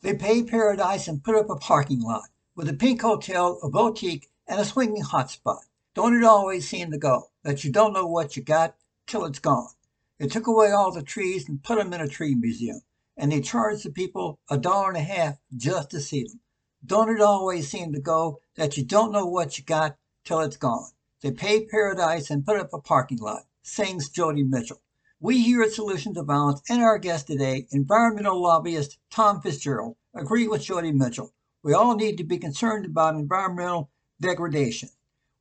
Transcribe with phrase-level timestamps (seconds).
[0.00, 4.30] They paved paradise and put up a parking lot with a pink hotel, a boutique,
[4.46, 5.62] and a swinging hotspot.
[5.94, 8.76] Don't it always seem to go that you don't know what you got
[9.08, 9.70] till it's gone?
[10.18, 12.82] They took away all the trees and put them in a tree museum,
[13.16, 16.40] and they charged the people a dollar and a half just to see them.
[16.86, 20.56] Don't it always seem to go that you don't know what you got till it's
[20.56, 20.90] gone?
[21.22, 24.80] They paved paradise and put up a parking lot, sings Joni Mitchell.
[25.20, 30.46] We here at Solutions to Violence and our guest today, environmental lobbyist Tom Fitzgerald, agree
[30.46, 31.34] with Joni Mitchell.
[31.60, 33.90] We all need to be concerned about environmental
[34.20, 34.90] degradation.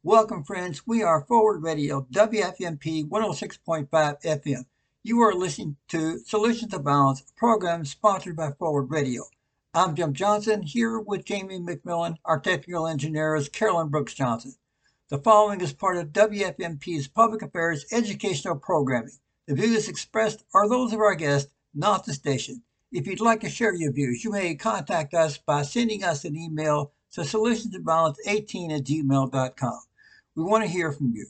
[0.02, 0.88] Welcome, friends.
[0.88, 4.66] We are Forward Radio, WFMP 106.5 FM.
[5.04, 9.26] You are listening to Solutions to Violence, a program sponsored by Forward Radio.
[9.76, 12.16] I'm Jim Johnson, here with Jamie McMillan.
[12.26, 14.56] Our technical engineer is Carolyn Brooks Johnson.
[15.10, 19.20] The following is part of WFMP's public affairs educational programming.
[19.48, 22.64] The views expressed are those of our guests, not the station.
[22.92, 26.36] If you'd like to share your views, you may contact us by sending us an
[26.36, 29.80] email to solutionsviolence18 at gmail.com.
[30.36, 31.28] We want to hear from you.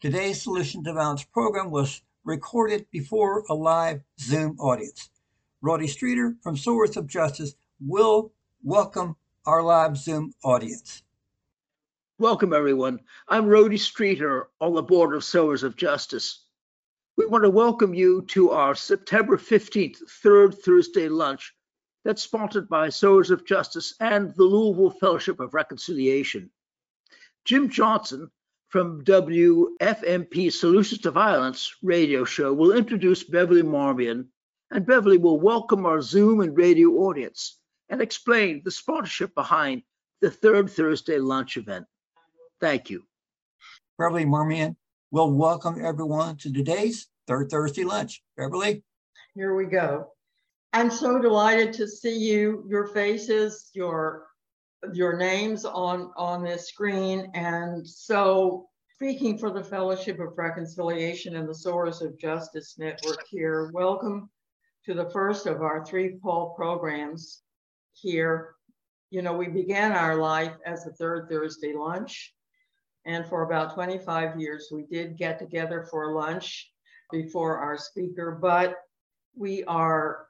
[0.00, 5.10] Today's Solution to Violence program was recorded before a live Zoom audience.
[5.60, 8.30] Roddy Streeter from Sowers of Justice will
[8.62, 9.16] welcome
[9.46, 11.02] our live Zoom audience.
[12.18, 13.00] Welcome, everyone.
[13.26, 16.44] I'm Rhody Streeter on the board of Sowers of Justice.
[17.18, 21.52] We want to welcome you to our September 15th, third Thursday lunch
[22.04, 26.48] that's sponsored by Sowers of Justice and the Louisville Fellowship of Reconciliation.
[27.44, 28.30] Jim Johnson
[28.68, 34.28] from WFMP Solutions to Violence radio show will introduce Beverly Marmion,
[34.70, 39.82] and Beverly will welcome our Zoom and radio audience and explain the sponsorship behind
[40.20, 41.84] the third Thursday lunch event.
[42.60, 43.02] Thank you.
[43.98, 44.76] Beverly Marmion
[45.10, 48.22] will welcome everyone to today's third Thursday lunch.
[48.36, 48.82] Beverly?
[49.34, 50.12] Here we go.
[50.72, 54.26] I'm so delighted to see you, your faces, your
[54.92, 57.30] your names on on this screen.
[57.34, 63.70] And so speaking for the Fellowship of Reconciliation and the Sowers of Justice Network here,
[63.72, 64.28] welcome
[64.84, 67.42] to the first of our three poll programs
[67.94, 68.54] here.
[69.10, 72.34] You know, we began our life as a third Thursday lunch.
[73.04, 76.70] And for about 25 years, we did get together for lunch
[77.10, 78.76] before our speaker, but
[79.36, 80.26] we are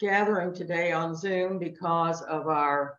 [0.00, 2.98] gathering today on Zoom because of our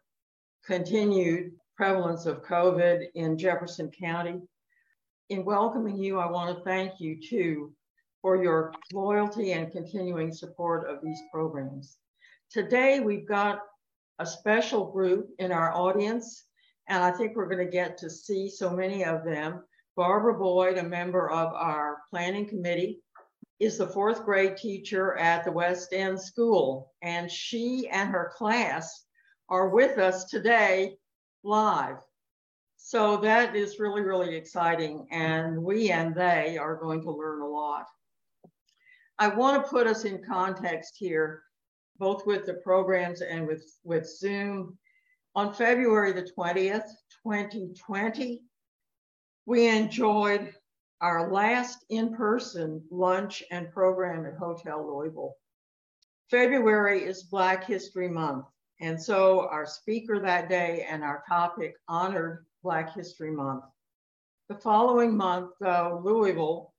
[0.65, 4.41] continued prevalence of COVID in Jefferson County.
[5.29, 7.73] In welcoming you, I want to thank you too
[8.21, 11.97] for your loyalty and continuing support of these programs.
[12.49, 13.59] Today, we've got
[14.19, 16.45] a special group in our audience
[16.87, 19.63] and I think we're going to get to see so many of them.
[19.95, 23.01] Barbara Boyd, a member of our planning committee,
[23.59, 29.05] is the fourth grade teacher at the West End School, and she and her class
[29.47, 30.97] are with us today
[31.43, 31.97] live.
[32.77, 37.47] So that is really, really exciting, and we and they are going to learn a
[37.47, 37.85] lot.
[39.17, 41.43] I want to put us in context here,
[41.97, 44.77] both with the programs and with, with Zoom
[45.35, 46.87] on February the 20th,
[47.23, 48.41] 2020,
[49.45, 50.53] we enjoyed
[51.01, 55.35] our last in-person lunch and program at Hotel Louisville.
[56.31, 58.45] February is Black History Month.
[58.81, 63.65] And so our speaker that day and our topic honored Black History Month.
[64.49, 66.73] The following month, though, Louisville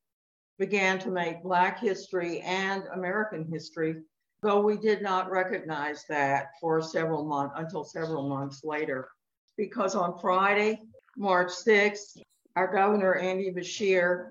[0.58, 3.96] began to make Black history and American history
[4.46, 9.08] though we did not recognize that for several months until several months later.
[9.56, 10.78] Because on Friday,
[11.16, 12.20] March 6th,
[12.54, 14.28] our governor, Andy Beshear,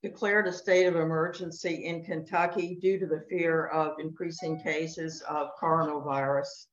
[0.00, 5.48] declared a state of emergency in Kentucky due to the fear of increasing cases of
[5.60, 6.66] coronavirus.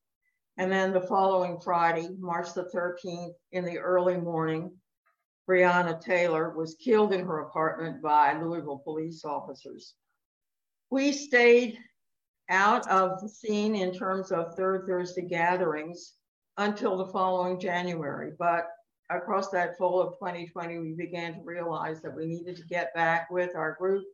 [0.56, 4.70] And then the following Friday, March the 13th, in the early morning,
[5.50, 9.94] Breonna Taylor was killed in her apartment by Louisville police officers.
[10.88, 11.80] We stayed
[12.50, 16.14] out of the scene in terms of third Thursday gatherings
[16.58, 18.32] until the following January.
[18.38, 18.68] But
[19.10, 23.30] across that fall of 2020, we began to realize that we needed to get back
[23.30, 24.04] with our group.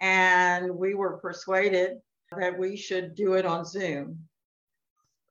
[0.00, 1.98] And we were persuaded
[2.36, 4.18] that we should do it on Zoom.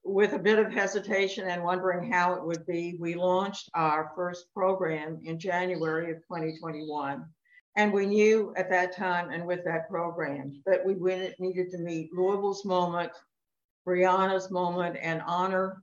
[0.04, 4.52] With a bit of hesitation and wondering how it would be, we launched our first
[4.54, 7.26] program in January of 2021.
[7.76, 10.96] And we knew at that time and with that program that we
[11.40, 13.12] needed to meet Louisville's moment,
[13.86, 15.82] Breonna's moment, and honor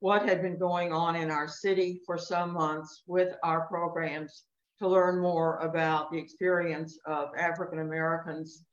[0.00, 4.42] what had been going on in our city for some months with our programs
[4.80, 8.64] to learn more about the experience of African Americans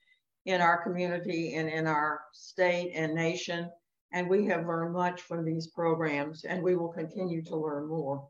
[0.46, 3.70] in our community and in our state and nation,
[4.12, 8.28] And we have learned much from these programs, and we will continue to learn more.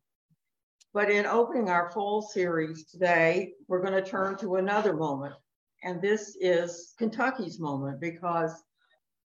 [0.93, 5.35] But in opening our fall series today, we're going to turn to another moment.
[5.83, 8.51] And this is Kentucky's moment because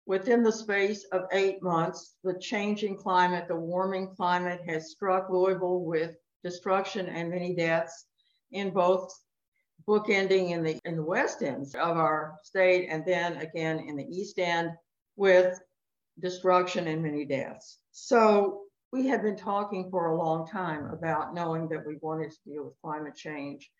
[0.07, 5.85] within the space of eight months, the changing climate, the warming climate has struck Louisville
[5.85, 8.07] with destruction and many deaths
[8.51, 9.13] in both
[9.89, 14.05] bookending in the in the west ends of our state and then again in the
[14.05, 14.71] east end
[15.17, 15.59] with
[16.21, 17.79] destruction and many deaths.
[17.91, 18.63] So
[18.93, 22.65] we had been talking for a long time about knowing that we wanted to deal
[22.65, 23.71] with climate change.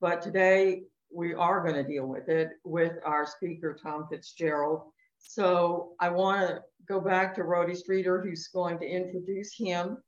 [0.00, 4.82] But today we are going to deal with it with our speaker, Tom Fitzgerald.
[5.18, 9.98] So I want to go back to Rhody Streeter, who's going to introduce him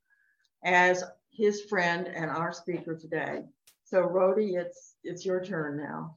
[0.64, 1.02] as
[1.32, 3.40] his friend and our speaker today.
[3.84, 6.16] So Rhody, it's it's your turn now.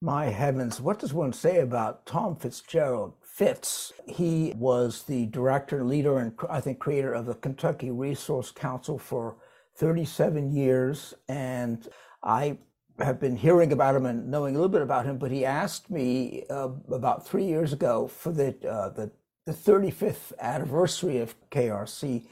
[0.00, 3.14] My heavens, what does one say about Tom Fitzgerald?
[3.38, 8.98] Fitz, he was the director, leader, and I think creator of the Kentucky Resource Council
[8.98, 9.36] for
[9.76, 11.14] 37 years.
[11.28, 11.86] And
[12.20, 12.58] I
[12.98, 15.88] have been hearing about him and knowing a little bit about him, but he asked
[15.88, 19.12] me uh, about three years ago for the, uh, the,
[19.46, 22.26] the 35th anniversary of KRC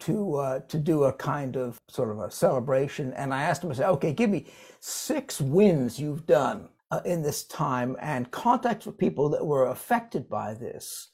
[0.00, 3.12] to uh, to do a kind of sort of a celebration.
[3.12, 4.46] And I asked him, I said, okay, give me
[4.80, 10.28] six wins you've done uh, in this time and contacts with people that were affected
[10.28, 11.08] by this.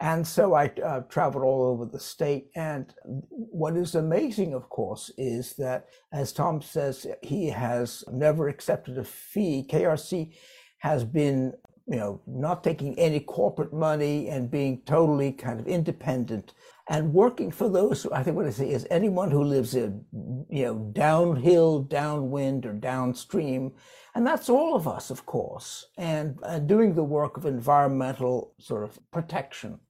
[0.00, 2.50] And so I uh, traveled all over the state.
[2.54, 8.98] And what is amazing, of course, is that, as Tom says, he has never accepted
[8.98, 9.66] a fee.
[9.68, 10.34] KRC
[10.78, 11.54] has been,
[11.88, 16.52] you know, not taking any corporate money and being totally kind of independent
[16.88, 20.04] and working for those who I think what I say is anyone who lives in,
[20.48, 23.72] you know, downhill, downwind, or downstream.
[24.14, 28.84] And that's all of us, of course, and uh, doing the work of environmental sort
[28.84, 29.80] of protection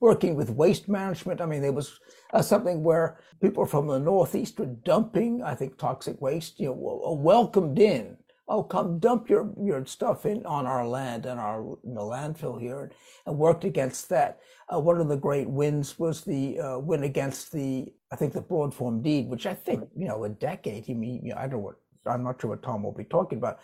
[0.00, 1.40] working with waste management.
[1.40, 2.00] I mean, there was
[2.32, 7.18] uh, something where people from the Northeast were dumping, I think, toxic waste, you know,
[7.20, 8.16] welcomed in.
[8.52, 12.60] Oh, come dump your, your stuff in on our land and our in the landfill
[12.60, 12.90] here
[13.24, 14.40] and worked against that.
[14.68, 18.40] Uh, one of the great wins was the uh, win against the, I think, the
[18.40, 21.42] broad form deed, which I think, you know, a decade, I mean, you know, I
[21.42, 21.76] don't know what,
[22.06, 23.60] I'm not sure what Tom will be talking about,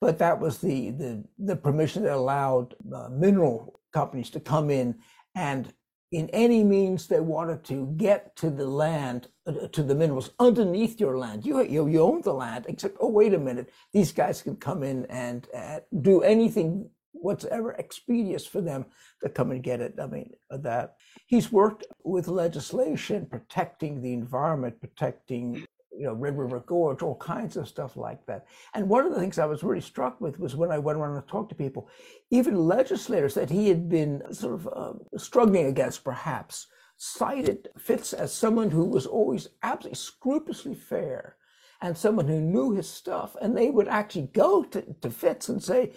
[0.00, 4.94] but that was the, the, the permission that allowed uh, mineral companies to come in
[5.34, 5.72] and
[6.12, 10.98] in any means they wanted to get to the land, uh, to the minerals underneath
[10.98, 11.46] your land.
[11.46, 14.82] You, you, you own the land, except, oh, wait a minute, these guys can come
[14.82, 18.86] in and uh, do anything whatsoever expeditious for them
[19.22, 19.94] to come and get it.
[20.00, 20.96] I mean, that
[21.26, 25.64] he's worked with legislation protecting the environment, protecting
[26.00, 28.46] you know, Red River Gorge, all kinds of stuff like that.
[28.72, 31.14] And one of the things I was really struck with was when I went around
[31.14, 31.90] and talked to people,
[32.30, 38.32] even legislators that he had been sort of uh, struggling against, perhaps, cited Fitz as
[38.32, 41.36] someone who was always absolutely scrupulously fair
[41.82, 43.36] and someone who knew his stuff.
[43.42, 45.92] And they would actually go to, to Fitz and say,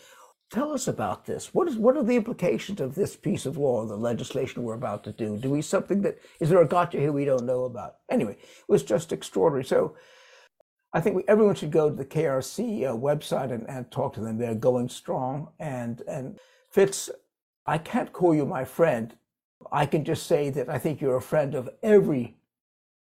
[0.54, 1.52] Tell us about this.
[1.52, 5.04] What is what are the implications of this piece of law, the legislation we're about
[5.06, 5.36] to do?
[5.36, 7.96] Do we something that is there a gotcha here we don't know about?
[8.08, 9.64] Anyway, it was just extraordinary.
[9.66, 9.96] So
[10.94, 14.20] I think we, everyone should go to the KRC uh, website and, and talk to
[14.22, 14.38] them.
[14.38, 15.50] They're going strong.
[15.60, 16.38] And and
[16.70, 17.10] Fitz,
[17.66, 19.16] I can't call you my friend.
[19.72, 22.38] I can just say that I think you're a friend of every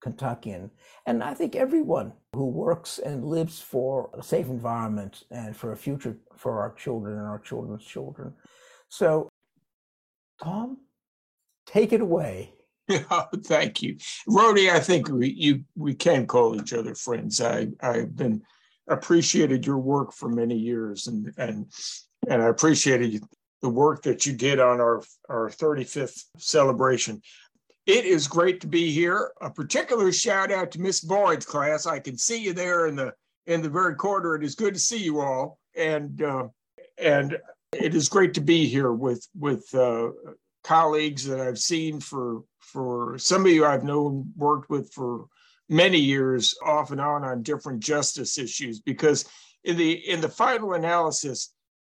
[0.01, 0.71] Kentuckian,
[1.05, 5.77] and I think everyone who works and lives for a safe environment and for a
[5.77, 8.33] future for our children and our children's children.
[8.89, 9.29] So,
[10.43, 10.77] Tom,
[11.67, 12.53] take it away.
[12.87, 13.97] Yeah, thank you,
[14.27, 14.69] Rhody.
[14.71, 17.39] I think we you we can call each other friends.
[17.39, 18.41] I I've been
[18.89, 21.71] appreciated your work for many years, and and
[22.27, 23.23] and I appreciated
[23.61, 27.21] the work that you did on our our 35th celebration.
[27.85, 29.31] It is great to be here.
[29.41, 31.85] A particular shout out to Miss Boyd's class.
[31.85, 33.13] I can see you there in the
[33.45, 34.35] in the very corner.
[34.35, 36.47] It is good to see you all, and uh,
[36.97, 37.37] and
[37.73, 40.09] it is great to be here with with uh,
[40.63, 45.25] colleagues that I've seen for for some of you I've known worked with for
[45.67, 48.79] many years, off and on on different justice issues.
[48.79, 49.25] Because
[49.65, 51.53] in the in the final analysis,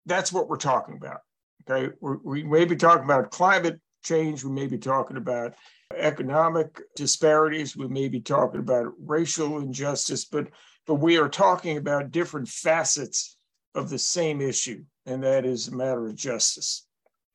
[0.06, 1.20] that's what we're talking about.
[1.68, 4.44] Okay, we're, we may be talking about climate change.
[4.44, 5.54] We may be talking about
[5.96, 7.76] economic disparities.
[7.76, 10.48] We may be talking about racial injustice, but
[10.86, 13.38] but we are talking about different facets
[13.74, 16.86] of the same issue, and that is a matter of justice.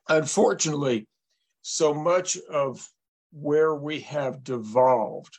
[0.08, 1.08] Unfortunately,
[1.64, 2.88] so much of
[3.32, 5.38] where we have devolved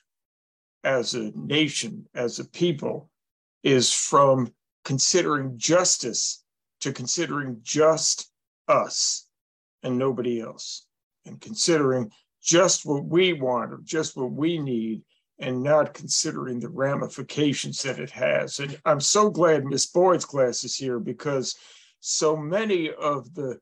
[0.83, 3.09] as a nation, as a people,
[3.63, 4.53] is from
[4.85, 6.43] considering justice
[6.81, 8.31] to considering just
[8.67, 9.27] us
[9.83, 10.87] and nobody else
[11.27, 12.11] and considering
[12.43, 15.03] just what we want or just what we need
[15.39, 18.59] and not considering the ramifications that it has.
[18.59, 21.57] And I'm so glad Miss Boyd's class is here because
[22.01, 23.59] so many of the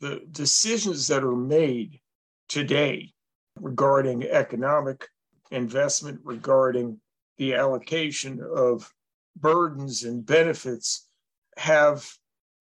[0.00, 2.00] the decisions that are made
[2.48, 3.12] today
[3.58, 5.08] regarding economic
[5.50, 7.00] investment, regarding
[7.38, 8.92] the allocation of
[9.36, 11.06] burdens and benefits
[11.56, 12.06] have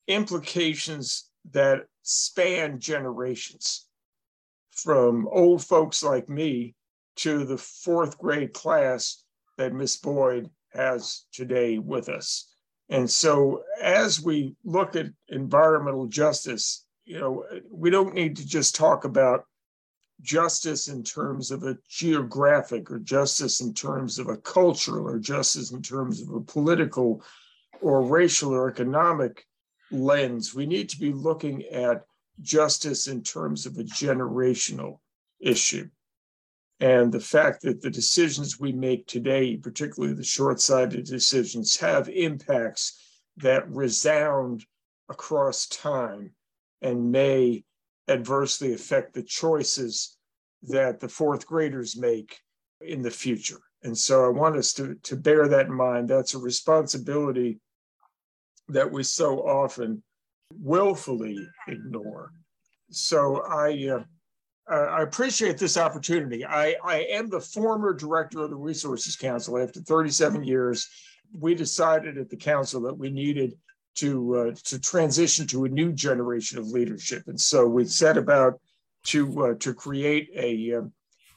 [0.08, 3.88] implications that span generations
[4.76, 6.76] from old folks like me
[7.18, 9.24] to the fourth grade class
[9.58, 12.50] that Miss Boyd has today with us.
[12.90, 18.76] And so as we look at environmental justice, you know, we don't need to just
[18.76, 19.46] talk about
[20.22, 25.72] justice in terms of a geographic or justice in terms of a cultural or justice
[25.72, 27.24] in terms of a political
[27.82, 29.46] or racial or economic
[29.92, 30.56] lens.
[30.56, 32.06] We need to be looking at
[32.42, 35.00] justice in terms of a generational
[35.40, 35.90] issue.
[36.80, 42.10] And the fact that the decisions we make today, particularly the short sighted decisions, have
[42.10, 43.00] impacts
[43.38, 44.66] that resound
[45.10, 46.32] across time
[46.82, 47.64] and may
[48.08, 50.18] adversely affect the choices
[50.64, 52.40] that the fourth graders make
[52.82, 53.62] in the future.
[53.84, 56.10] And so I want us to, to bear that in mind.
[56.10, 57.60] That's a responsibility
[58.70, 60.04] that we so often
[60.60, 62.32] willfully ignore.
[62.90, 66.46] So I, uh, I appreciate this opportunity.
[66.46, 69.58] I, I am the former director of the Resources Council.
[69.58, 70.88] After 37 years,
[71.38, 73.58] we decided at the council that we needed
[73.96, 78.60] to uh, to transition to a new generation of leadership, and so we set about
[79.06, 80.82] to uh, to create a,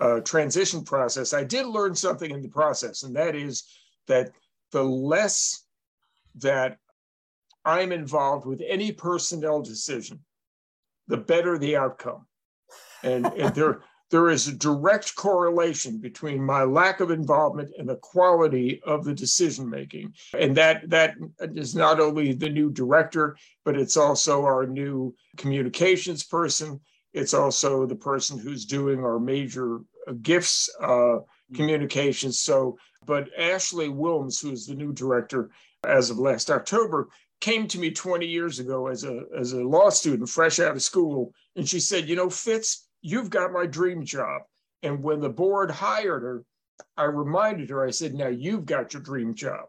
[0.00, 1.34] a transition process.
[1.34, 3.64] I did learn something in the process, and that is
[4.06, 4.30] that
[4.72, 5.64] the less
[6.36, 6.78] that
[7.66, 10.20] I'm involved with any personnel decision,
[11.08, 12.26] the better the outcome.
[13.02, 17.96] And, and there, there is a direct correlation between my lack of involvement and the
[17.96, 20.14] quality of the decision making.
[20.32, 26.22] And that, that is not only the new director, but it's also our new communications
[26.22, 26.80] person.
[27.14, 29.80] It's also the person who's doing our major
[30.22, 31.18] gifts uh,
[31.54, 32.40] communications.
[32.40, 35.50] So, but Ashley Wilmes, who is the new director
[35.84, 37.08] as of last October,
[37.40, 40.82] came to me 20 years ago as a as a law student fresh out of
[40.82, 44.42] school and she said you know fitz you've got my dream job
[44.82, 46.44] and when the board hired her
[46.96, 49.66] i reminded her i said now you've got your dream job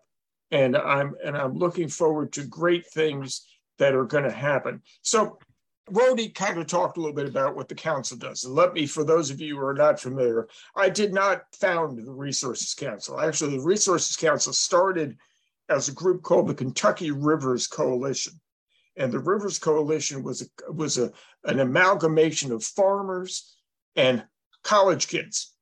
[0.52, 3.46] and i'm and i'm looking forward to great things
[3.78, 5.38] that are going to happen so
[5.90, 8.44] Rhody kind of talked a little bit about what the council does.
[8.44, 11.98] And let me, for those of you who are not familiar, I did not found
[11.98, 13.20] the Resources Council.
[13.20, 15.18] Actually, the Resources Council started
[15.70, 18.34] as a group called the Kentucky Rivers Coalition.
[18.96, 21.12] And the Rivers Coalition was a, was a,
[21.44, 23.56] an amalgamation of farmers
[23.96, 24.26] and
[24.64, 25.54] college kids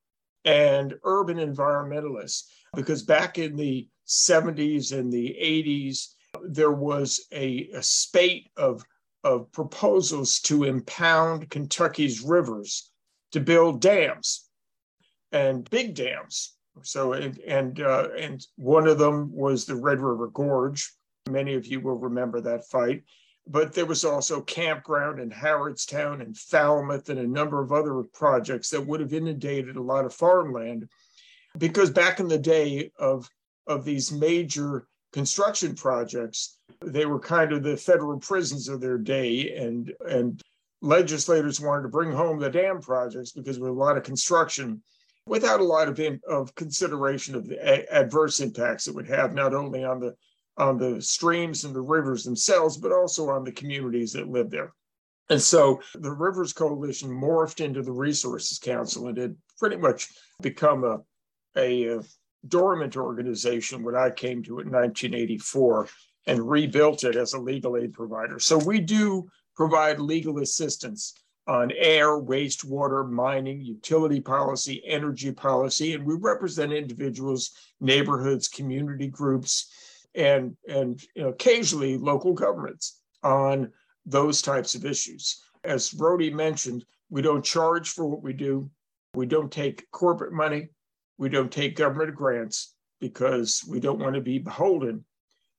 [0.46, 2.44] and urban environmentalists.
[2.76, 8.84] Because back in the 70s and the 80s, there was a, a spate of,
[9.24, 12.92] of proposals to impound Kentucky's rivers
[13.32, 14.48] to build dams
[15.32, 20.28] and big dams so and and uh, and one of them was the Red River
[20.28, 20.92] Gorge.
[21.30, 23.04] Many of you will remember that fight.
[23.48, 28.70] But there was also campground in Howardstown and Falmouth and a number of other projects
[28.72, 30.90] that would have inundated a lot of farmland.
[31.58, 33.30] Because back in the day of
[33.68, 39.56] of these major construction projects, they were kind of the federal prisons of their day,
[39.56, 40.42] and and
[40.82, 44.82] legislators wanted to bring home the dam projects because was a lot of construction
[45.28, 49.34] without a lot of, in, of consideration of the a- adverse impacts it would have
[49.34, 50.16] not only on the
[50.58, 54.74] on the streams and the rivers themselves, but also on the communities that live there.
[55.30, 60.08] And so the Rivers Coalition morphed into the Resources Council and had pretty much
[60.42, 61.02] become a,
[61.58, 62.04] a, a
[62.48, 65.90] dormant organization when I came to it in 1984
[66.28, 68.40] and rebuilt it as a legal aid provider.
[68.40, 71.14] So we do provide legal assistance
[71.48, 79.72] on air, wastewater, mining, utility policy, energy policy, and we represent individuals, neighborhoods, community groups,
[80.16, 83.72] and and you know, occasionally local governments on
[84.06, 85.42] those types of issues.
[85.64, 88.70] As Rhody mentioned, we don't charge for what we do.
[89.14, 90.70] We don't take corporate money.
[91.18, 95.06] We don't take government grants because we don't want to be beholden.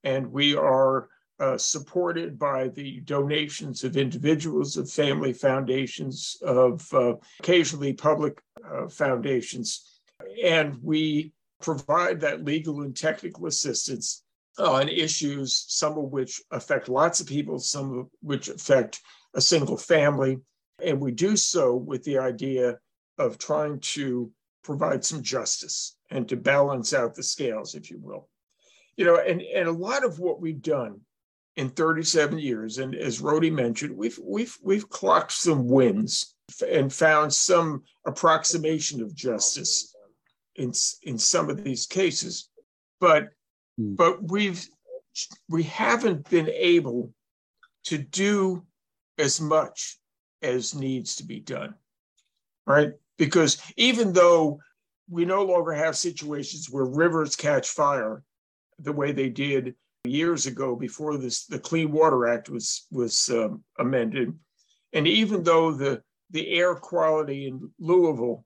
[0.04, 7.14] And we are uh, supported by the donations of individuals, of family foundations, of uh,
[7.40, 10.00] occasionally public uh, foundations.
[10.42, 14.22] And we provide that legal and technical assistance
[14.58, 19.00] on issues, some of which affect lots of people, some of which affect
[19.34, 20.38] a single family.
[20.82, 22.78] And we do so with the idea
[23.18, 24.30] of trying to
[24.64, 28.28] provide some justice and to balance out the scales, if you will.
[28.96, 31.00] You know, and, and a lot of what we've done
[31.56, 36.34] in 37 years, and as Rhody mentioned, we've we've we've clocked some wins
[36.70, 39.94] and found some approximation of justice
[40.56, 40.72] in
[41.02, 42.50] in some of these cases,
[43.00, 43.30] but
[43.78, 43.94] hmm.
[43.94, 44.66] but we've
[45.48, 47.12] we haven't been able
[47.84, 48.62] to do
[49.18, 49.98] as much
[50.42, 51.74] as needs to be done,
[52.66, 52.92] right?
[53.16, 54.60] Because even though
[55.08, 58.22] we no longer have situations where rivers catch fire
[58.78, 59.74] the way they did
[60.08, 64.32] years ago before this the Clean Water Act was was um, amended,
[64.92, 68.44] and even though the the air quality in Louisville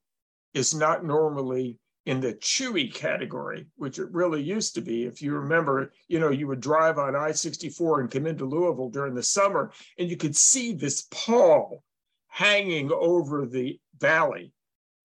[0.55, 5.05] is not normally in the chewy category, which it really used to be.
[5.05, 8.90] If you remember, you know, you would drive on I 64 and come into Louisville
[8.90, 11.83] during the summer, and you could see this pall
[12.29, 14.52] hanging over the valley.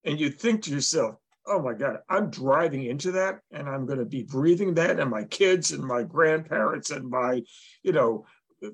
[0.03, 1.15] And you'd think to yourself,
[1.47, 5.09] oh my God, I'm driving into that and I'm going to be breathing that, and
[5.09, 7.41] my kids and my grandparents and my,
[7.83, 8.25] you know,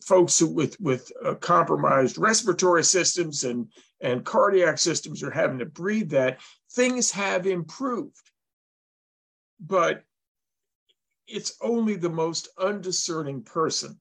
[0.05, 3.67] folks who, with with uh, compromised respiratory systems and
[3.99, 6.39] and cardiac systems are having to breathe that
[6.71, 8.31] things have improved.
[9.59, 10.03] But
[11.27, 13.99] it's only the most undiscerning person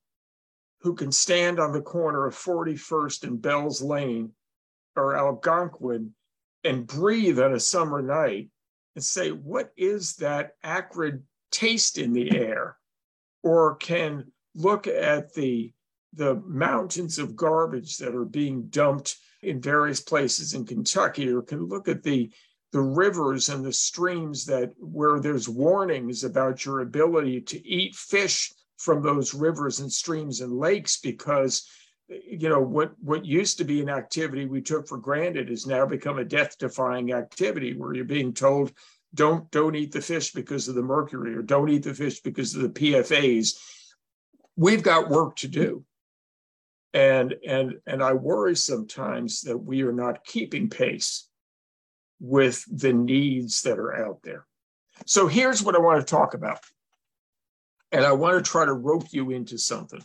[0.83, 4.33] who can stand on the corner of 41st and Bell's Lane
[4.97, 6.15] or Algonquin
[6.65, 8.49] and breathe on a summer night
[8.94, 12.76] and say, What is that acrid taste in the air?
[13.42, 15.73] Or can look at the
[16.14, 21.66] the mountains of garbage that are being dumped in various places in Kentucky, or can
[21.66, 22.30] look at the
[22.73, 28.52] the rivers and the streams that where there's warnings about your ability to eat fish
[28.76, 31.68] from those rivers and streams and lakes because
[32.11, 35.87] you know what what used to be an activity we took for granted has now
[35.87, 38.73] become a death defying activity where you're being told
[39.14, 42.55] don't don't eat the fish because of the mercury or don't eat the fish because
[42.55, 43.59] of the PFAS
[44.57, 45.85] we've got work to do.
[46.92, 51.29] And and and i worry sometimes that we are not keeping pace
[52.18, 54.44] with the needs that are out there.
[55.07, 56.59] So here's what i want to talk about.
[57.92, 60.03] And i want to try to rope you into something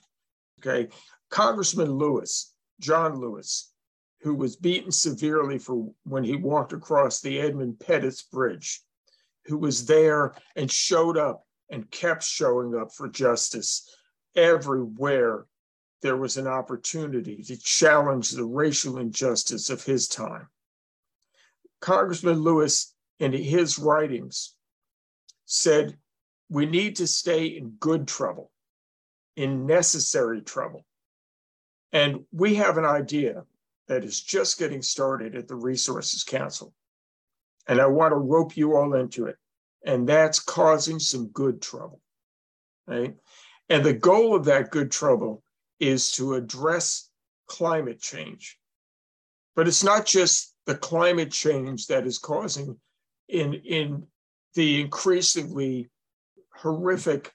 [0.59, 0.87] okay
[1.29, 3.71] congressman lewis john lewis
[4.21, 8.81] who was beaten severely for when he walked across the edmund pettus bridge
[9.45, 13.89] who was there and showed up and kept showing up for justice
[14.35, 15.45] everywhere
[16.05, 20.47] there was an opportunity to challenge the racial injustice of his time.
[21.81, 24.53] Congressman Lewis, in his writings,
[25.45, 25.97] said,
[26.47, 28.51] We need to stay in good trouble,
[29.35, 30.85] in necessary trouble.
[31.95, 33.45] And we have an idea
[33.87, 36.73] that is just getting started at the Resources Council.
[37.69, 39.37] And I want to rope you all into it.
[39.85, 42.01] And that's causing some good trouble.
[42.85, 43.15] Right?
[43.69, 45.41] And the goal of that good trouble
[45.79, 47.09] is to address
[47.47, 48.59] climate change.
[49.55, 52.77] But it's not just the climate change that is causing
[53.29, 54.05] in, in
[54.53, 55.89] the increasingly
[56.57, 57.31] horrific,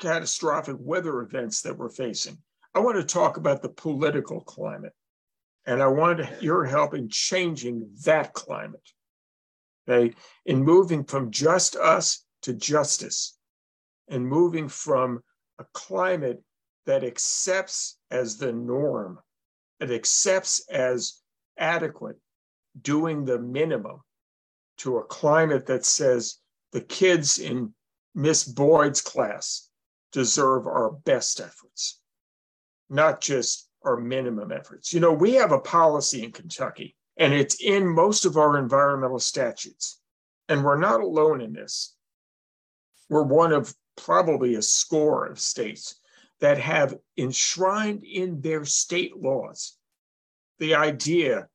[0.00, 2.36] catastrophic weather events that we're facing.
[2.74, 4.92] I want to talk about the political climate.
[5.66, 8.88] And I want your help in changing that climate,
[9.88, 10.14] okay,
[10.46, 13.36] in moving from just us to justice,
[14.08, 15.22] and moving from
[15.58, 16.42] a climate
[16.86, 19.18] that accepts as the norm,
[19.80, 21.20] it accepts as
[21.58, 22.16] adequate,
[22.80, 24.00] doing the minimum
[24.78, 26.38] to a climate that says
[26.72, 27.74] the kids in
[28.14, 29.68] Miss Boyd's class
[30.10, 31.99] deserve our best efforts,
[32.90, 34.92] not just our minimum efforts.
[34.92, 39.20] You know, we have a policy in Kentucky, and it's in most of our environmental
[39.20, 40.00] statutes.
[40.48, 41.94] And we're not alone in this.
[43.08, 46.00] We're one of probably a score of states
[46.40, 49.76] that have enshrined in their state laws
[50.58, 51.48] the idea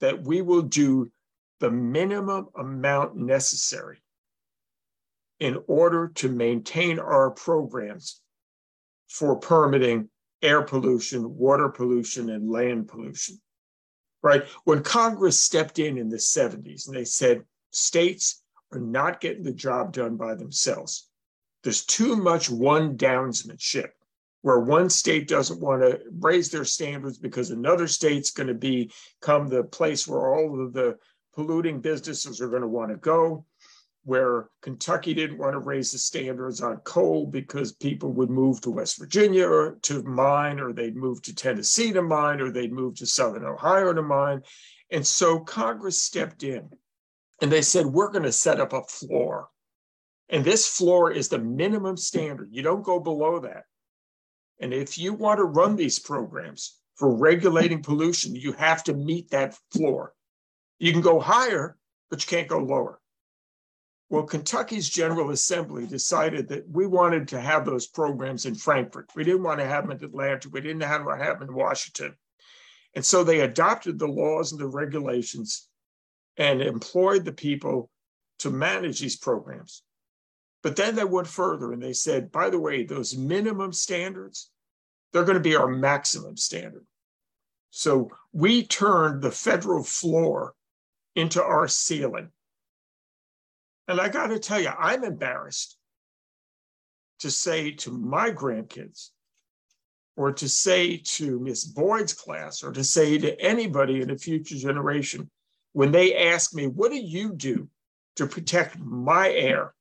[0.00, 1.10] that we will do
[1.60, 4.02] the minimum amount necessary
[5.38, 8.20] in order to maintain our programs
[9.08, 10.08] for permitting
[10.42, 13.40] air pollution, water pollution, and land pollution.
[14.22, 14.44] Right?
[14.64, 19.52] When Congress stepped in in the 70s and they said states are not getting the
[19.52, 21.08] job done by themselves,
[21.62, 23.90] there's too much one downsmanship
[24.42, 29.48] where one state doesn't want to raise their standards because another state's going to become
[29.48, 30.96] the place where all of the
[31.34, 33.44] polluting businesses are going to want to go
[34.04, 38.70] where Kentucky didn't want to raise the standards on coal because people would move to
[38.70, 42.96] West Virginia or to mine, or they'd move to Tennessee to mine, or they'd move
[42.96, 44.42] to Southern Ohio to mine.
[44.90, 46.68] And so Congress stepped in
[47.40, 49.48] and they said, we're going to set up a floor.
[50.28, 52.48] And this floor is the minimum standard.
[52.50, 53.64] You don't go below that.
[54.60, 59.30] And if you want to run these programs for regulating pollution, you have to meet
[59.30, 60.12] that floor.
[60.78, 61.76] You can go higher,
[62.10, 62.98] but you can't go lower.
[64.12, 69.08] Well, Kentucky's General Assembly decided that we wanted to have those programs in Frankfort.
[69.16, 70.50] We didn't want to have them in Atlanta.
[70.50, 72.14] We didn't want to have them in Washington.
[72.94, 75.66] And so they adopted the laws and the regulations
[76.36, 77.88] and employed the people
[78.40, 79.82] to manage these programs.
[80.62, 84.50] But then they went further and they said, by the way, those minimum standards,
[85.14, 86.84] they're going to be our maximum standard.
[87.70, 90.52] So we turned the federal floor
[91.16, 92.28] into our ceiling.
[93.88, 95.76] And I got to tell you, I'm embarrassed
[97.20, 99.10] to say to my grandkids,
[100.16, 104.56] or to say to Miss Boyd's class, or to say to anybody in a future
[104.56, 105.30] generation,
[105.72, 107.68] when they ask me, What do you do
[108.16, 109.72] to protect my air,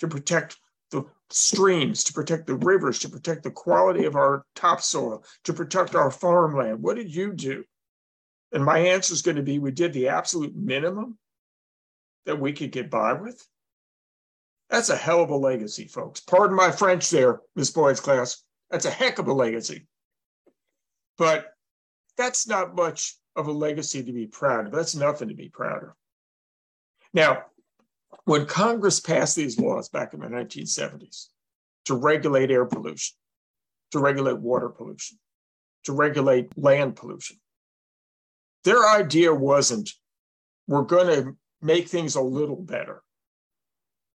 [0.00, 0.56] to protect
[0.90, 5.94] the streams, to protect the rivers, to protect the quality of our topsoil, to protect
[5.94, 6.82] our farmland?
[6.82, 7.64] What did you do?
[8.52, 11.18] And my answer is going to be we did the absolute minimum
[12.26, 13.44] that we could get by with.
[14.68, 16.20] That's a hell of a legacy, folks.
[16.20, 18.42] Pardon my French there, Miss Boyd's class.
[18.70, 19.86] That's a heck of a legacy.
[21.16, 21.46] But
[22.18, 24.72] that's not much of a legacy to be proud of.
[24.72, 25.90] That's nothing to be proud of.
[27.14, 27.44] Now,
[28.24, 31.26] when Congress passed these laws back in the 1970s
[31.84, 33.14] to regulate air pollution,
[33.92, 35.18] to regulate water pollution,
[35.84, 37.36] to regulate land pollution,
[38.64, 39.92] their idea wasn't
[40.66, 43.02] we're going to make things a little better.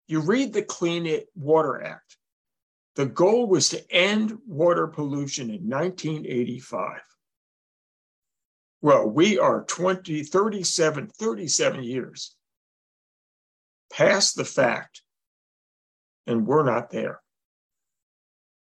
[0.07, 2.17] You read the Clean Water Act.
[2.97, 7.01] The goal was to end water pollution in 1985.
[8.83, 12.35] Well, we are 20, 37, 37 years
[13.93, 15.03] past the fact,
[16.27, 17.21] and we're not there.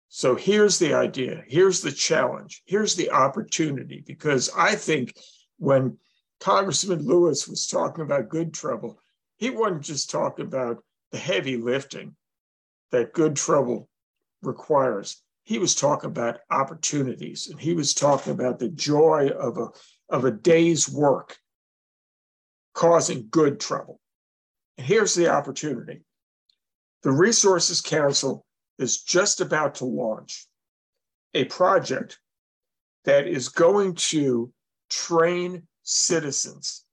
[0.09, 1.45] So here's the idea.
[1.47, 2.63] Here's the challenge.
[2.67, 4.03] Here's the opportunity.
[4.07, 5.15] Because I think
[5.59, 5.99] when
[6.41, 9.01] Congressman Lewis was talking about good trouble,
[9.37, 12.15] he wasn't just talking about the heavy lifting
[12.91, 13.89] that good trouble
[14.43, 15.23] requires.
[15.45, 19.69] He was talking about opportunities and he was talking about the joy of a,
[20.09, 21.39] of a day's work
[22.75, 24.01] causing good trouble.
[24.77, 26.03] And here's the opportunity
[27.03, 28.45] the Resources Council
[28.79, 30.47] is just about to launch
[31.35, 32.19] a project
[33.05, 34.53] that is going to
[34.91, 36.85] train citizens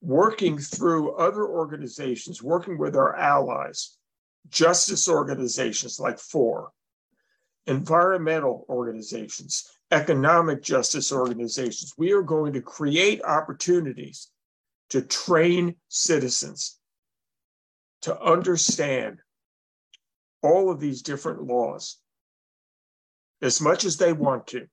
[0.00, 3.98] working through other organizations, working with our allies,
[4.48, 6.70] justice organizations like FOR,
[7.66, 11.92] environmental organizations, economic justice organizations.
[11.98, 14.30] We are going to create opportunities
[14.90, 16.78] to train citizens
[18.02, 19.18] to understand
[20.42, 21.98] all of these different laws
[23.42, 24.68] as much as they want to,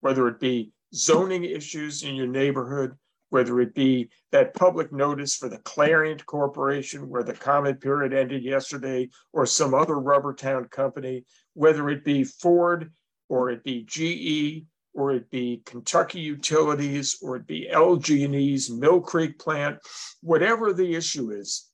[0.00, 2.96] whether it be zoning issues in your neighborhood,
[3.30, 8.44] whether it be that public notice for the Clariant Corporation, where the comment period ended
[8.44, 12.92] yesterday, or some other rubber town company, whether it be Ford
[13.28, 19.38] or it be GE or it be Kentucky Utilities or it be LG&E's Mill Creek
[19.38, 19.78] plant,
[20.22, 21.68] whatever the issue is,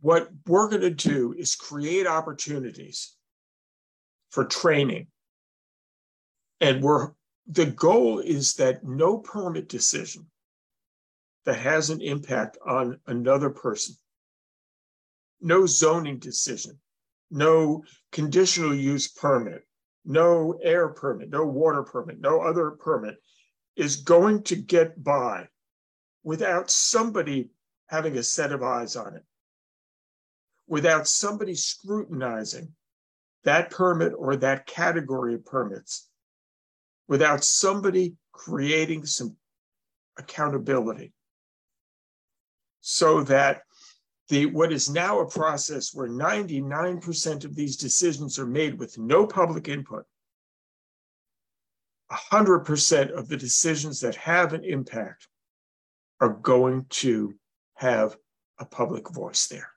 [0.00, 3.14] what we're going to do is create opportunities
[4.30, 5.08] for training.
[6.60, 7.10] And we're
[7.50, 10.26] the goal is that no permit decision
[11.44, 13.96] that has an impact on another person.
[15.40, 16.78] No zoning decision,
[17.28, 17.82] no
[18.12, 19.66] conditional use permit,
[20.04, 23.16] no air permit, no water permit, no other permit
[23.74, 25.48] is going to get by
[26.22, 27.50] without somebody
[27.86, 29.24] having a set of eyes on it,
[30.68, 32.68] without somebody scrutinizing
[33.42, 36.09] that permit or that category of permits,
[37.10, 39.36] without somebody creating some
[40.16, 41.12] accountability.
[42.80, 43.62] So that
[44.28, 49.26] the what is now a process where 99% of these decisions are made with no
[49.26, 50.04] public input.
[52.10, 55.28] 100% of the decisions that have an impact
[56.20, 57.34] are going to
[57.74, 58.16] have
[58.58, 59.70] a public voice there.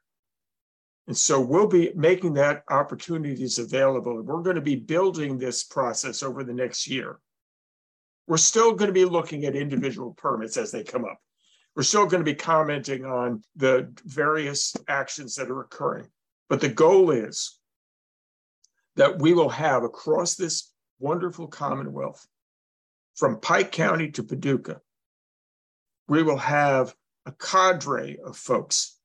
[1.07, 4.21] And so we'll be making that opportunities available.
[4.21, 7.19] We're going to be building this process over the next year
[8.27, 11.19] we're still going to be looking at individual permits as they come up
[11.75, 16.07] we're still going to be commenting on the various actions that are occurring.
[16.49, 17.57] But the goal is
[18.95, 22.25] that we will have across this wonderful Commonwealth,
[23.15, 24.81] from Pike County to Paducah,
[26.07, 26.93] we will have
[27.25, 28.97] a cadre of folks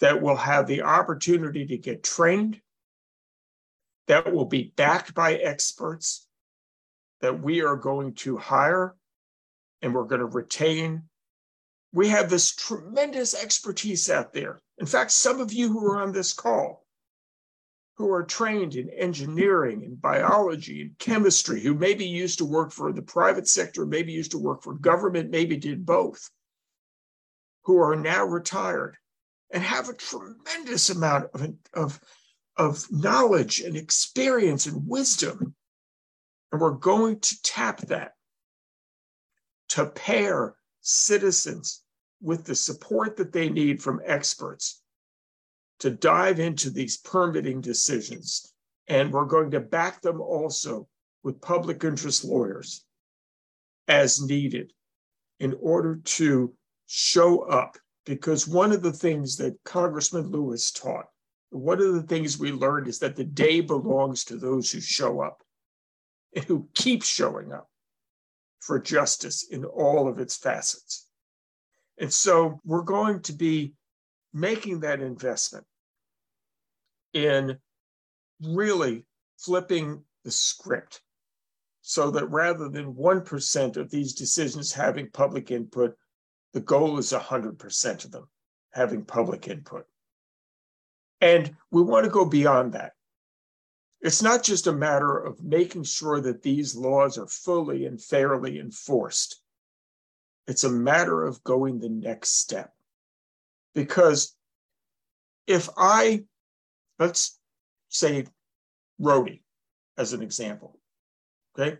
[0.00, 2.60] that will have the opportunity to get trained,
[4.06, 6.27] that will be backed by experts,
[7.20, 8.94] that we are going to hire
[9.82, 11.02] and we're going to retain.
[11.92, 14.60] We have this tremendous expertise out there.
[14.78, 16.84] In fact, some of you who are on this call,
[17.96, 22.92] who are trained in engineering and biology and chemistry, who maybe used to work for
[22.92, 26.30] the private sector, maybe used to work for government, maybe did both,
[27.64, 28.96] who are now retired
[29.50, 32.00] and have a tremendous amount of, of,
[32.56, 35.54] of knowledge and experience and wisdom.
[36.52, 38.12] And we're going to tap that
[39.70, 41.82] to pair citizens
[42.20, 44.82] with the support that they need from experts
[45.80, 48.52] to dive into these permitting decisions.
[48.88, 50.88] And we're going to back them also
[51.22, 52.84] with public interest lawyers
[53.86, 54.72] as needed
[55.38, 56.54] in order to
[56.86, 57.76] show up.
[58.06, 61.06] Because one of the things that Congressman Lewis taught,
[61.50, 65.20] one of the things we learned is that the day belongs to those who show
[65.20, 65.42] up
[66.38, 67.68] and who keep showing up
[68.60, 71.08] for justice in all of its facets.
[71.98, 73.74] And so we're going to be
[74.32, 75.66] making that investment
[77.12, 77.58] in
[78.40, 79.04] really
[79.36, 81.00] flipping the script
[81.80, 85.96] so that rather than 1% of these decisions having public input,
[86.52, 88.28] the goal is 100% of them
[88.72, 89.86] having public input.
[91.20, 92.92] And we want to go beyond that.
[94.00, 98.58] It's not just a matter of making sure that these laws are fully and fairly
[98.60, 99.42] enforced.
[100.46, 102.72] It's a matter of going the next step.
[103.74, 104.36] Because
[105.46, 106.24] if I,
[106.98, 107.38] let's
[107.88, 108.26] say
[108.98, 109.42] Rhody
[109.96, 110.78] as an example,
[111.58, 111.78] okay?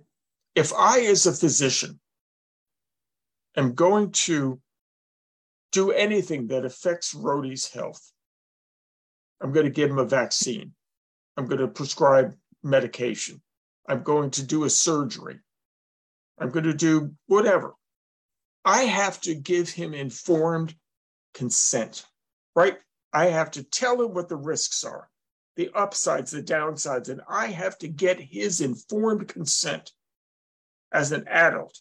[0.54, 2.00] If I, as a physician,
[3.57, 4.61] am going to
[5.70, 8.12] do anything that affects Rhody's health,
[9.40, 10.72] I'm going to give him a vaccine.
[11.38, 13.40] I'm going to prescribe medication.
[13.88, 15.38] I'm going to do a surgery.
[16.37, 17.74] I'm going to do whatever.
[18.64, 20.74] I have to give him informed
[21.35, 22.05] consent,
[22.57, 22.77] right?
[23.12, 25.09] I have to tell him what the risks are,
[25.55, 29.92] the upsides, the downsides, and I have to get his informed consent
[30.92, 31.79] as an adult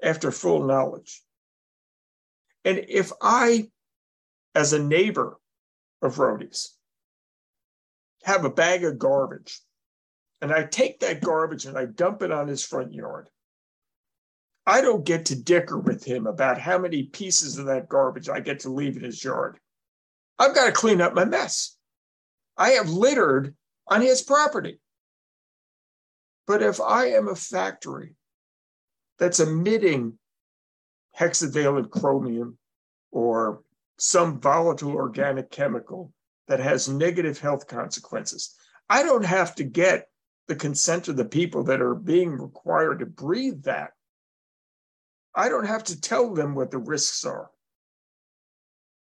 [0.00, 1.20] after full knowledge.
[2.64, 3.70] And if I,
[4.54, 5.36] as a neighbor
[6.00, 6.76] of Rhody's,
[8.24, 9.60] have a bag of garbage
[10.42, 13.30] and I take that garbage and I dump it on his front yard.
[14.66, 18.40] I don't get to dicker with him about how many pieces of that garbage I
[18.40, 19.58] get to leave in his yard.
[20.38, 21.76] I've got to clean up my mess.
[22.56, 23.54] I have littered
[23.86, 24.80] on his property.
[26.48, 28.16] But if I am a factory
[29.18, 30.18] that's emitting
[31.18, 32.58] hexavalent chromium
[33.12, 33.62] or
[33.98, 36.12] some volatile organic chemical
[36.48, 38.54] that has negative health consequences.
[38.88, 40.08] I don't have to get
[40.48, 43.92] the consent of the people that are being required to breathe that.
[45.34, 47.50] I don't have to tell them what the risks are.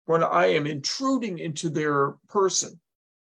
[0.05, 2.81] When I am intruding into their person,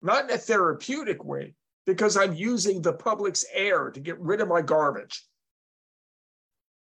[0.02, 1.54] not in a therapeutic way,
[1.86, 5.26] because I'm using the public's air to get rid of my garbage.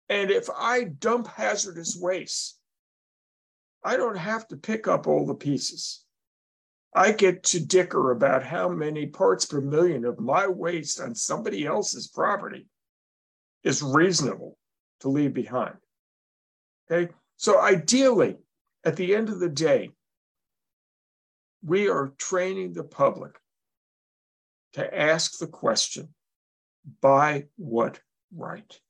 [0.08, 2.58] And if I dump hazardous waste,
[3.84, 6.05] I don't have to pick up all the pieces.
[6.96, 11.66] I get to dicker about how many parts per million of my waste on somebody
[11.66, 12.66] else's property
[13.62, 14.56] is reasonable
[15.00, 15.76] to leave behind.
[16.90, 17.12] Okay.
[17.36, 18.38] So ideally,
[18.82, 19.90] at the end of the day,
[21.62, 23.36] we are training the public
[24.72, 26.14] to ask the question
[27.02, 28.00] by what
[28.34, 28.80] right?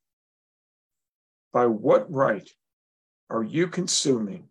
[1.53, 2.49] By what right
[3.31, 4.45] are you consuming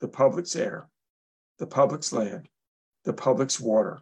[0.00, 0.88] the public's air,
[1.58, 2.48] the public's land,
[3.04, 4.00] the public's water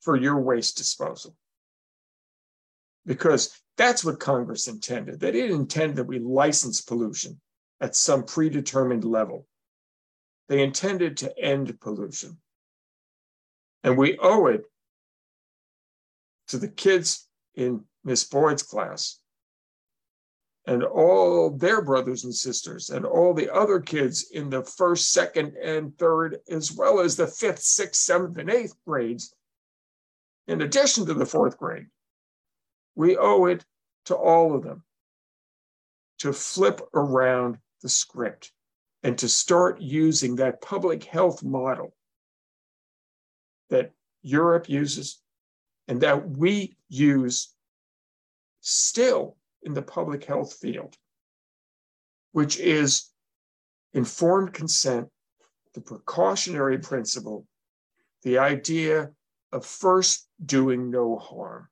[0.00, 1.34] for your waste disposal.
[3.06, 5.20] Because that's what Congress intended.
[5.20, 7.40] They didn't intend that we license pollution
[7.80, 9.46] at some predetermined level.
[10.48, 12.38] They intended to end pollution.
[13.84, 14.64] And we owe it
[16.48, 19.20] to the kids in Miss Boyd's class
[20.68, 25.56] and all their brothers and sisters and all the other kids in the first, second,
[25.56, 29.34] and third, as well as the fifth, sixth, seventh, and eighth grades,
[30.46, 31.86] in addition to the fourth grade.
[32.96, 33.64] We owe it
[34.04, 34.84] to all of them
[36.18, 38.52] to flip around the script
[39.02, 41.94] and to start using that public health model
[43.70, 45.22] that Europe uses
[45.86, 47.54] and that we use
[48.60, 50.96] still in the public health field.
[52.32, 53.10] which is
[53.94, 55.08] informed consent,
[55.74, 57.46] the precautionary principle,
[58.22, 59.10] the idea
[59.52, 61.68] of first doing no harm.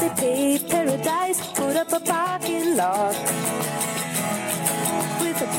[0.00, 3.14] They paved paradise, put up a parking lot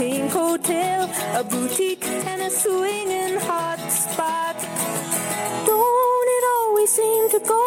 [0.03, 1.01] pink hotel,
[1.39, 4.57] a boutique, and a swinging hot spot.
[5.67, 7.65] Don't it always seem to go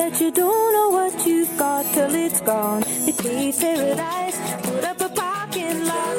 [0.00, 2.82] that you don't know what you've got till it's gone?
[3.04, 6.16] They paved paradise, put up a parking lot.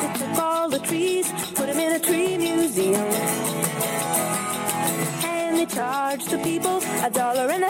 [0.00, 1.26] They took all the trees,
[1.58, 3.10] put in a tree museum.
[5.34, 6.76] And they charge the people
[7.06, 7.69] a dollar and a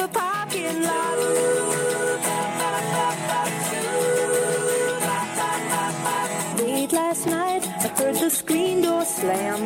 [0.00, 1.18] a parking lot.
[6.58, 9.60] Late last night, I heard the screen door slam.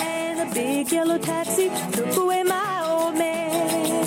[0.00, 4.04] And a big yellow taxi took away my old man.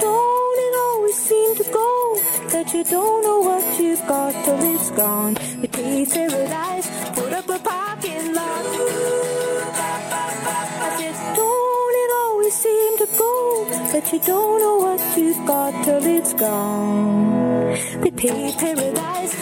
[0.00, 2.20] Don't it always seem to go
[2.52, 5.36] that you don't know what you've got till it's gone?
[5.60, 7.95] We paved paradise, put up a parking
[12.46, 17.72] always seem to go but you don't know what you've got till it's gone?
[18.00, 19.34] We paved paradise,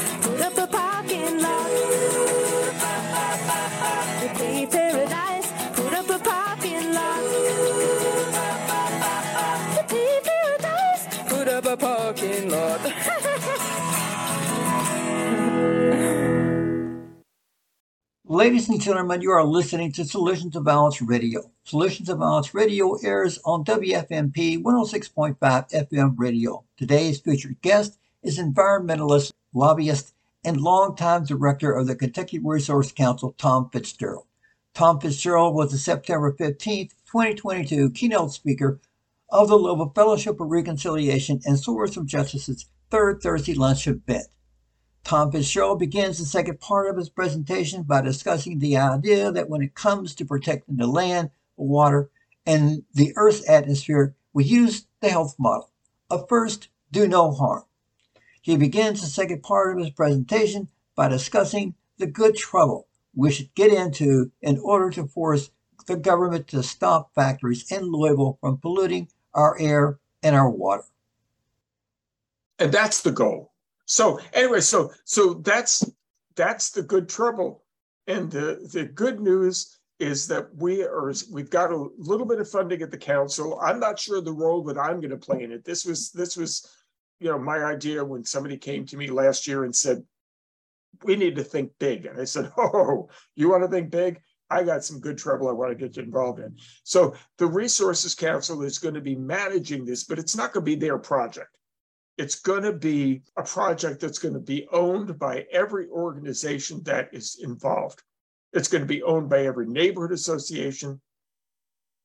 [18.34, 21.52] Ladies and gentlemen, you are listening to Solutions of Violence Radio.
[21.62, 26.64] Solutions of Violence Radio airs on WFMP 106.5 FM radio.
[26.76, 33.70] Today's featured guest is environmentalist, lobbyist, and longtime director of the Kentucky Resource Council, Tom
[33.70, 34.26] Fitzgerald.
[34.74, 38.80] Tom Fitzgerald was the September 15th, 2022 keynote speaker
[39.30, 44.26] of the Louisville Fellowship of Reconciliation and Swords of Justice's third Thursday lunch event.
[45.04, 49.60] Tom Fitzgerald begins the second part of his presentation by discussing the idea that when
[49.60, 52.10] it comes to protecting the land, water,
[52.46, 55.70] and the Earth's atmosphere, we use the health model
[56.10, 57.64] of first, do no harm.
[58.40, 63.54] He begins the second part of his presentation by discussing the good trouble we should
[63.54, 65.50] get into in order to force
[65.86, 70.84] the government to stop factories in Louisville from polluting our air and our water.
[72.58, 73.53] And that's the goal.
[73.86, 75.84] So anyway, so so that's
[76.36, 77.64] that's the good trouble.
[78.06, 82.50] And the the good news is that we are we've got a little bit of
[82.50, 83.58] funding at the council.
[83.60, 85.64] I'm not sure the role that I'm going to play in it.
[85.64, 86.68] This was this was
[87.20, 90.02] you know my idea when somebody came to me last year and said
[91.02, 92.06] we need to think big.
[92.06, 94.20] And I said, Oh, you want to think big?
[94.50, 96.56] I got some good trouble I want to get you involved in.
[96.84, 100.70] So the Resources Council is going to be managing this, but it's not going to
[100.70, 101.56] be their project.
[102.16, 107.09] It's going to be a project that's going to be owned by every organization that
[107.12, 108.03] is involved.
[108.53, 111.00] It's going to be owned by every neighborhood association,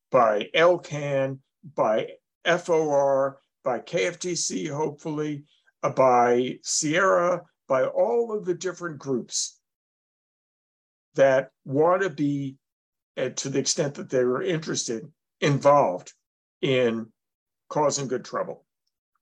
[0.09, 1.39] by LCAN,
[1.75, 2.07] by
[2.43, 5.43] FOR, by KFTC, hopefully,
[5.83, 9.59] uh, by Sierra, by all of the different groups
[11.13, 12.57] that want to be,
[13.15, 16.13] uh, to the extent that they are interested, involved
[16.61, 17.11] in
[17.69, 18.65] causing good trouble.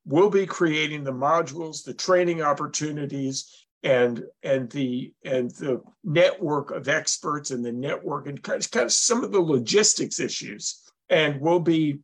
[0.09, 6.87] We'll be creating the modules, the training opportunities, and and the and the network of
[6.87, 10.81] experts and the network and kind of, kind of some of the logistics issues.
[11.09, 11.99] And we'll be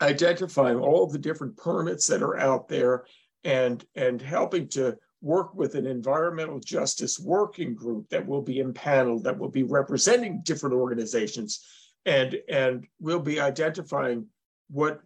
[0.00, 3.04] identifying all the different permits that are out there
[3.42, 9.24] and and helping to work with an environmental justice working group that will be impaneled
[9.24, 11.64] that will be representing different organizations
[12.06, 14.24] and and we'll be identifying
[14.70, 15.00] what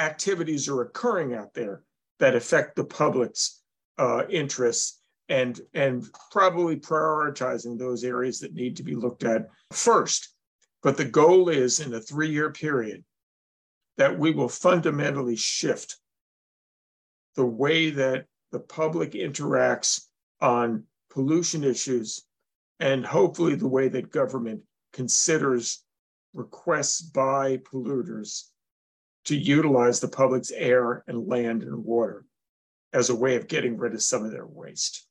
[0.00, 1.82] activities are occurring out there
[2.18, 3.62] that affect the public's
[3.98, 10.34] uh, interests and and probably prioritizing those areas that need to be looked at first.
[10.82, 13.04] But the goal is in a three year period
[13.98, 15.96] that we will fundamentally shift
[17.36, 20.06] the way that the public interacts
[20.40, 22.24] on pollution issues
[22.80, 25.84] and hopefully the way that government considers
[26.32, 28.50] requests by polluters
[29.26, 32.24] to utilize the public's air and land and water
[32.92, 35.06] as a way of getting rid of some of their waste.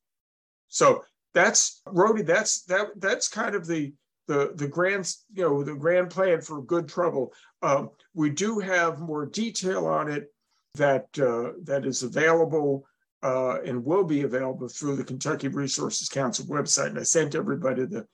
[0.68, 1.04] So
[1.34, 3.94] that's Rhody, that's that that's kind of the
[4.28, 7.34] the the grand you know the grand plan for good trouble.
[7.62, 10.32] Um, we do have more detail on it
[10.76, 12.86] that uh, that is available
[13.24, 16.88] uh, and will be available through the Kentucky Resources Council website.
[16.88, 18.06] And I sent everybody the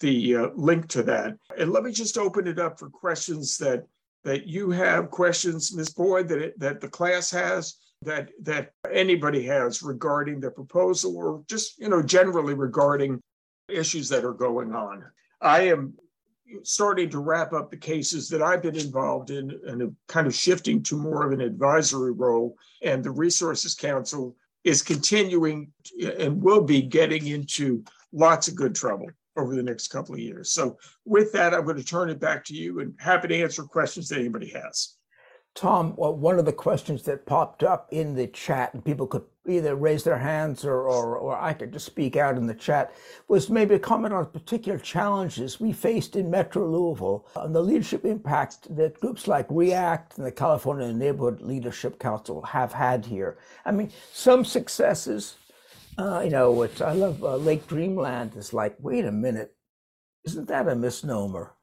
[0.00, 1.36] the uh, link to that.
[1.58, 3.84] And let me just open it up for questions that
[4.24, 5.90] that you have, questions, Ms.
[5.90, 11.42] Boyd, that it, that the class has, that that anybody has regarding the proposal, or
[11.48, 13.20] just you know generally regarding
[13.68, 15.04] issues that are going on.
[15.40, 15.94] I am
[16.62, 20.82] starting to wrap up the cases that I've been involved in and kind of shifting
[20.84, 22.56] to more of an advisory role.
[22.82, 25.72] And the Resources Council is continuing
[26.18, 30.50] and will be getting into lots of good trouble over the next couple of years.
[30.50, 33.62] So, with that, I'm going to turn it back to you and happy to answer
[33.64, 34.96] questions that anybody has.
[35.54, 39.22] Tom, well, one of the questions that popped up in the chat, and people could
[39.46, 42.92] either raise their hands or, or, or I could just speak out in the chat,
[43.28, 48.04] was maybe a comment on particular challenges we faced in Metro Louisville and the leadership
[48.04, 53.38] impact that groups like REACT and the California Neighborhood Leadership Council have had here.
[53.64, 55.36] I mean, some successes,
[55.98, 59.54] uh, you know, which I love uh, Lake Dreamland is like, wait a minute,
[60.24, 61.54] isn't that a misnomer?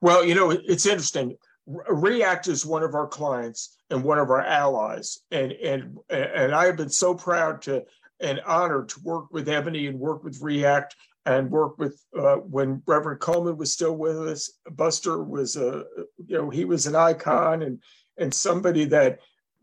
[0.00, 1.36] Well, you know, it's interesting.
[1.66, 6.66] React is one of our clients and one of our allies, and and and I
[6.66, 7.84] have been so proud to
[8.20, 10.94] and honored to work with Ebony and work with React
[11.26, 14.50] and work with uh, when Reverend Coleman was still with us.
[14.70, 15.84] Buster was a
[16.24, 17.82] you know he was an icon and
[18.16, 19.18] and somebody that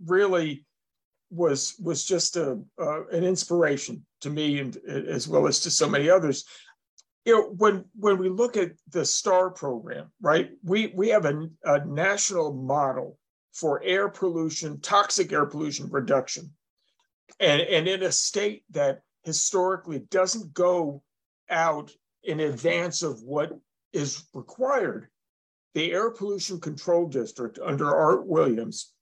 [0.06, 0.66] really
[1.32, 5.88] was was just a uh, an inspiration to me and as well as to so
[5.88, 6.46] many others.
[7.26, 11.48] You know when when we look at the star program right we we have a,
[11.64, 13.18] a national model
[13.54, 16.52] for air pollution toxic air pollution reduction.
[17.40, 21.04] And and in a state that historically doesn't go
[21.50, 21.92] out
[22.24, 23.52] in advance of what
[23.94, 25.08] is required
[25.74, 28.94] the air pollution control district under art williams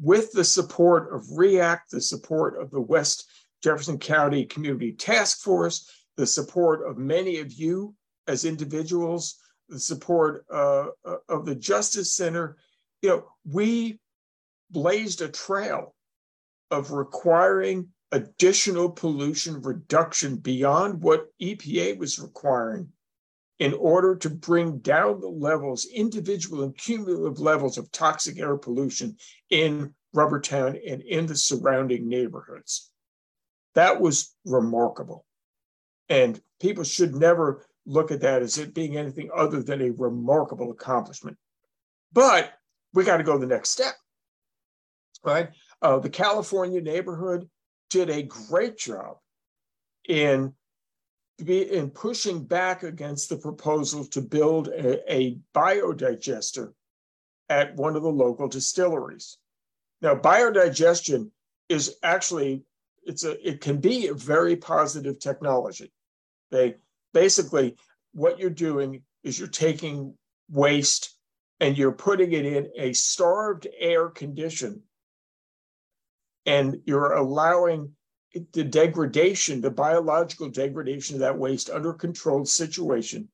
[0.00, 3.26] with the support of react the support of the west
[3.62, 7.94] jefferson county community task force the support of many of you
[8.26, 9.36] as individuals,
[9.68, 12.56] the support uh, uh, of the Justice Center.
[13.02, 13.98] You know, we
[14.70, 15.94] blazed a trail
[16.70, 22.88] of requiring additional pollution reduction beyond what EPA was requiring
[23.58, 29.16] in order to bring down the levels, individual and cumulative levels of toxic air pollution
[29.50, 32.89] in Rubbertown and in the surrounding neighborhoods.
[33.74, 35.24] That was remarkable.
[36.08, 40.70] And people should never look at that as it being anything other than a remarkable
[40.70, 41.36] accomplishment.
[42.12, 42.52] But
[42.92, 43.94] we got to go the next step,
[45.24, 45.50] right?
[45.80, 47.48] Uh, the California neighborhood
[47.88, 49.16] did a great job
[50.08, 50.54] in
[51.46, 56.74] in pushing back against the proposal to build a, a biodigester
[57.48, 59.38] at one of the local distilleries.
[60.02, 61.30] Now, biodigestion
[61.70, 62.64] is actually
[63.02, 65.92] it's a it can be a very positive technology.
[66.50, 66.76] They
[67.12, 67.76] basically
[68.12, 70.14] what you're doing is you're taking
[70.50, 71.16] waste
[71.60, 74.82] and you're putting it in a starved air condition
[76.46, 77.92] and you're allowing
[78.52, 83.28] the degradation, the biological degradation of that waste under controlled situation,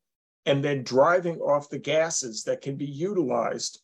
[0.47, 3.81] and then driving off the gases that can be utilized,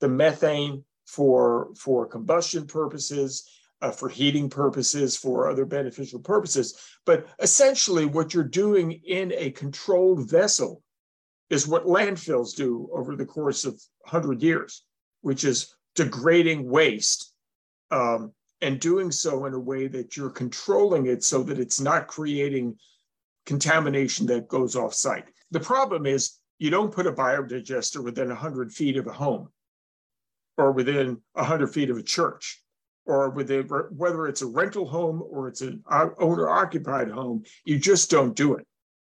[0.00, 3.48] the methane for, for combustion purposes,
[3.84, 6.74] uh, for heating purposes, for other beneficial purposes.
[7.04, 10.82] But essentially, what you're doing in a controlled vessel
[11.50, 13.74] is what landfills do over the course of
[14.08, 14.84] 100 years,
[15.20, 17.34] which is degrading waste
[17.90, 18.32] um,
[18.62, 22.78] and doing so in a way that you're controlling it so that it's not creating
[23.44, 25.26] contamination that goes off site.
[25.50, 29.50] The problem is you don't put a biodigester within 100 feet of a home
[30.56, 32.63] or within 100 feet of a church
[33.06, 35.82] or with a, whether it's a rental home or it's an
[36.18, 38.66] owner occupied home, you just don't do it.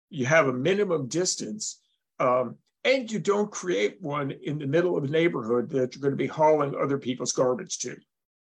[0.09, 1.79] You have a minimum distance,
[2.19, 6.13] um, and you don't create one in the middle of a neighborhood that you're going
[6.13, 7.95] to be hauling other people's garbage to.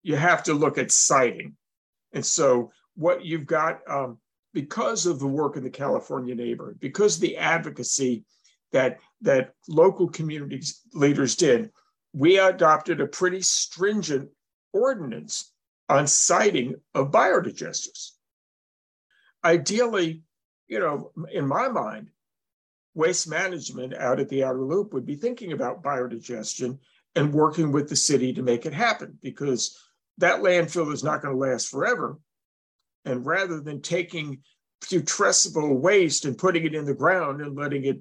[0.03, 1.55] You have to look at siting.
[2.13, 4.17] And so, what you've got, um,
[4.53, 8.25] because of the work in the California neighborhood, because the advocacy
[8.71, 10.61] that that local community
[10.93, 11.71] leaders did,
[12.13, 14.29] we adopted a pretty stringent
[14.73, 15.51] ordinance
[15.89, 18.11] on siting of biodigesters.
[19.43, 20.21] Ideally,
[20.67, 22.09] you know, in my mind,
[22.93, 26.79] waste management out at the outer loop would be thinking about biodigestion
[27.15, 29.77] and working with the city to make it happen because
[30.17, 32.19] that landfill is not going to last forever.
[33.05, 34.39] And rather than taking
[34.81, 37.99] putrescible waste and putting it in the ground and letting it,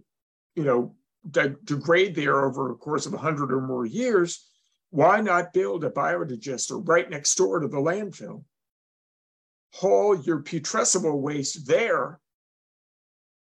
[0.54, 0.94] you know,
[1.28, 4.49] de- degrade there over a course of 100 or more years,
[4.90, 8.44] why not build a biodigester right next door to the landfill?
[9.74, 12.20] Haul your putrescible waste there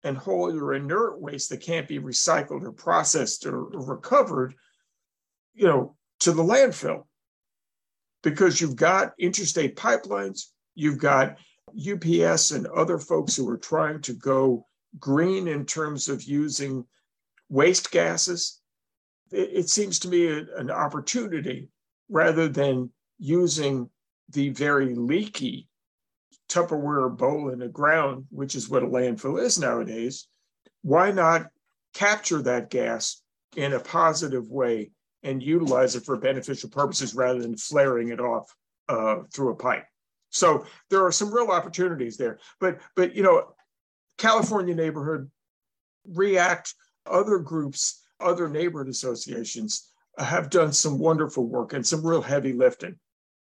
[0.03, 4.55] and haul your inert waste that can't be recycled or processed or, recovered,
[5.55, 7.05] you know, to the landfill.
[8.23, 11.39] Because you've got interstate pipelines, you've got
[11.71, 14.67] UPS and other folks who are trying to go
[14.99, 16.85] green in terms of using
[17.49, 18.61] waste gases.
[19.33, 21.69] It, seems to me a, an opportunity
[22.09, 23.91] rather than using
[24.31, 25.69] the very leaky
[26.49, 30.29] Tupperware bowl in the ground, which is what a landfill is nowadays.
[30.83, 31.49] Why not
[31.93, 33.23] capture that gas
[33.57, 34.93] in a positive way
[35.25, 38.55] and utilize it for beneficial purposes rather than flaring it off
[38.89, 39.87] uh, through a pipe?
[40.31, 42.39] So there are some real opportunities there.
[42.61, 43.55] But but you know,
[44.19, 45.31] California neighborhood
[46.07, 46.75] react
[47.07, 52.97] other groups, other neighborhood associations have done some wonderful work and some real heavy lifting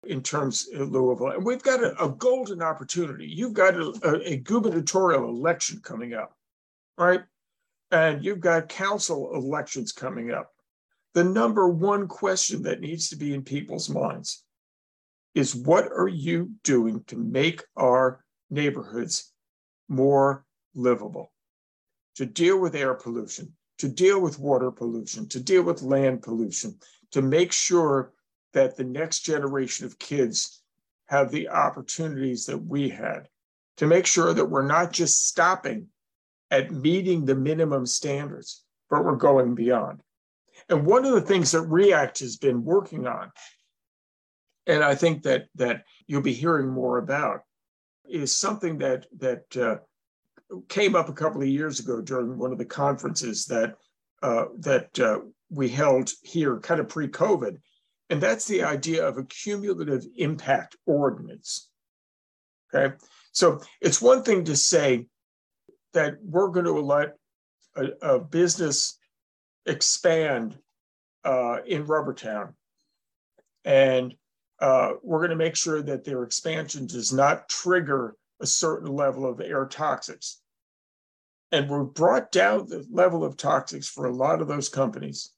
[0.05, 1.31] in terms of Louisville.
[1.31, 3.25] And we've got a, a golden opportunity.
[3.27, 6.35] You've got a, a, a, gubernatorial election coming up,
[6.97, 7.21] right?
[7.91, 10.51] And you've got council elections coming up.
[11.13, 14.43] The number one question that needs to be in people's minds
[15.35, 19.31] is what are you doing to make our neighborhoods
[19.87, 21.31] more livable?
[22.15, 26.77] To deal with air pollution, to deal with water pollution, to deal with land pollution,
[27.11, 28.13] to make sure
[28.53, 30.61] that the next generation of kids
[31.07, 33.27] have the opportunities that we had,
[33.77, 35.87] to make sure that we're not just stopping
[36.51, 40.01] at meeting the minimum standards, but we're going beyond.
[40.69, 43.31] And one of the things that REACT has been working on
[44.65, 47.41] and I think that that you'll be hearing more about
[48.05, 49.77] is something that that uh,
[50.69, 53.75] came up a couple of years ago during one of the conferences that
[54.21, 57.57] uh, that uh, we held here, kind of pre-COVID,
[58.09, 61.69] and that's the idea of a cumulative impact ordinance.
[62.73, 62.95] Okay,
[63.31, 65.07] so it's one thing to say
[65.93, 67.15] that we're going to let
[67.75, 68.97] a, a business
[69.65, 70.57] expand
[71.23, 72.53] uh, in Rubbertown,
[73.65, 74.15] and
[74.59, 79.25] uh, we're going to make sure that their expansion does not trigger a certain level
[79.25, 80.37] of air toxics.
[81.53, 85.31] And we've brought down the level of toxics for a lot of those companies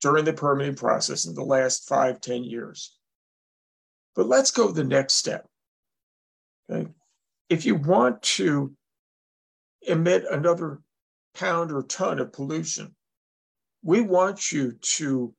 [0.00, 2.98] during the permitting process in the last five, ten years.
[4.16, 5.46] But let's go the next step.
[6.68, 6.90] Okay?
[7.48, 8.74] If you want to
[9.82, 10.80] emit another
[11.32, 12.96] pound or ton of pollution,
[13.84, 15.32] we want you to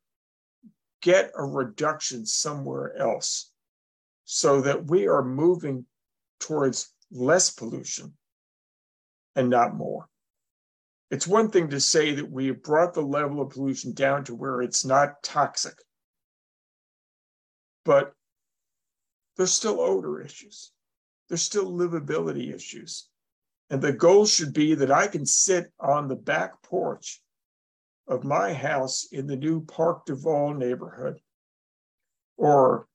[1.01, 3.51] get a reduction somewhere else
[4.23, 5.85] so that we are moving
[6.39, 8.13] towards less pollution
[9.38, 10.09] and not more.
[11.09, 14.35] It's one thing to say that we have brought the level of pollution down to
[14.35, 15.75] where it's not toxic,
[17.85, 18.11] but
[19.38, 20.71] there's still odor issues.
[21.29, 23.07] There's still livability issues.
[23.69, 27.21] And the goal should be that I can sit on the back porch
[28.07, 31.19] of my house in the new Park DuValle neighborhood,
[32.38, 32.88] or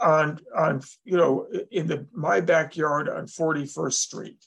[0.00, 4.44] on on you know in the my backyard on 41st Street,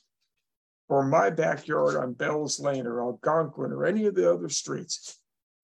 [0.90, 5.18] or my backyard on Bell's Lane or Algonquin or any of the other streets,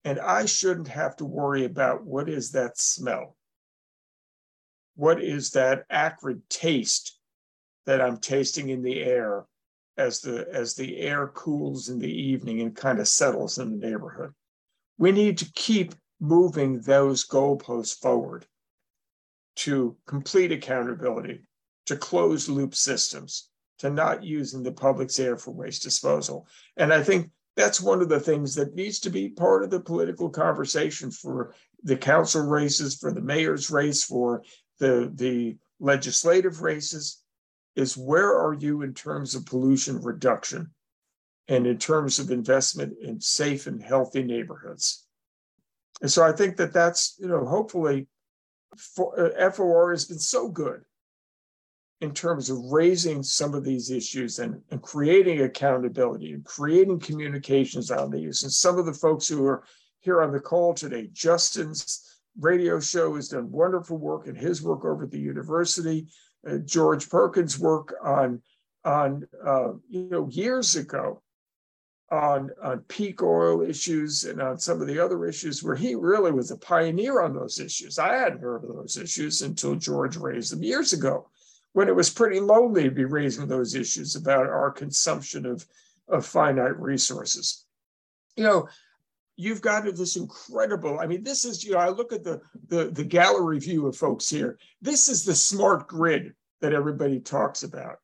[0.03, 3.35] and I shouldn't have to worry about what is that smell,
[4.95, 7.19] what is that acrid taste
[7.85, 9.45] that I'm tasting in the air
[9.97, 13.87] as the as the air cools in the evening and kind of settles in the
[13.87, 14.33] neighborhood?
[14.97, 18.45] We need to keep moving those goalposts forward
[19.55, 21.41] to complete accountability,
[21.85, 23.49] to close loop systems,
[23.79, 26.47] to not using the public's air for waste disposal.
[26.77, 29.79] And I think that's one of the things that needs to be part of the
[29.79, 31.53] political conversation for
[31.83, 34.43] the council races, for the mayor's race, for
[34.79, 37.21] the, the legislative races,
[37.75, 40.71] is where are you in terms of pollution reduction?
[41.49, 45.05] and in terms of investment in safe and healthy neighborhoods.
[46.01, 48.07] And so I think that that's, you know, hopefully
[48.77, 50.83] for, uh, FOR has been so good
[52.01, 57.91] in terms of raising some of these issues and, and creating accountability and creating communications
[57.91, 58.43] on these.
[58.43, 59.63] And some of the folks who are
[59.99, 64.85] here on the call today, Justin's radio show has done wonderful work in his work
[64.85, 66.07] over at the university.
[66.49, 68.41] Uh, George Perkins' work on
[68.85, 71.21] on uh, you know years ago
[72.11, 76.31] on on peak oil issues and on some of the other issues where he really
[76.31, 77.99] was a pioneer on those issues.
[77.99, 81.29] I hadn't heard of those issues until George raised them years ago
[81.73, 85.65] when it was pretty lonely to be raising those issues about our consumption of,
[86.07, 87.65] of finite resources.
[88.35, 88.69] You know,
[89.35, 92.91] you've got this incredible, I mean, this is, you know, I look at the, the,
[92.91, 94.57] the gallery view of folks here.
[94.81, 97.97] This is the smart grid that everybody talks about.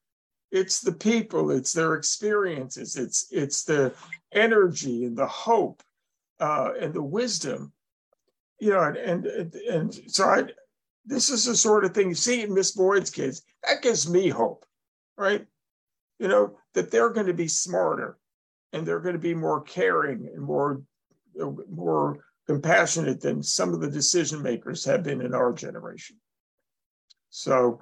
[0.51, 3.93] It's the people, it's their experiences, it's, it's the
[4.32, 5.84] energy and the hope
[6.39, 7.74] uh, and the wisdom,
[8.59, 10.43] you know, and, and, and so I,
[11.06, 13.43] this is the sort of thing you see in Miss Boyd's kids.
[13.64, 14.66] That gives me hope,
[15.18, 15.45] right?
[16.20, 18.18] You know, that they're going to be smarter
[18.74, 20.82] and they're going to be more caring and more,
[21.70, 26.18] more compassionate than some of the decision makers have been in our generation.
[27.30, 27.82] So,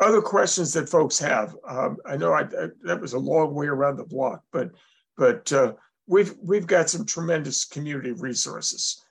[0.00, 1.54] other questions that folks have.
[1.66, 4.70] Um, I know I, I, that was a long way around the block, but
[5.16, 5.74] but uh,
[6.08, 9.03] we've we've got some tremendous community resources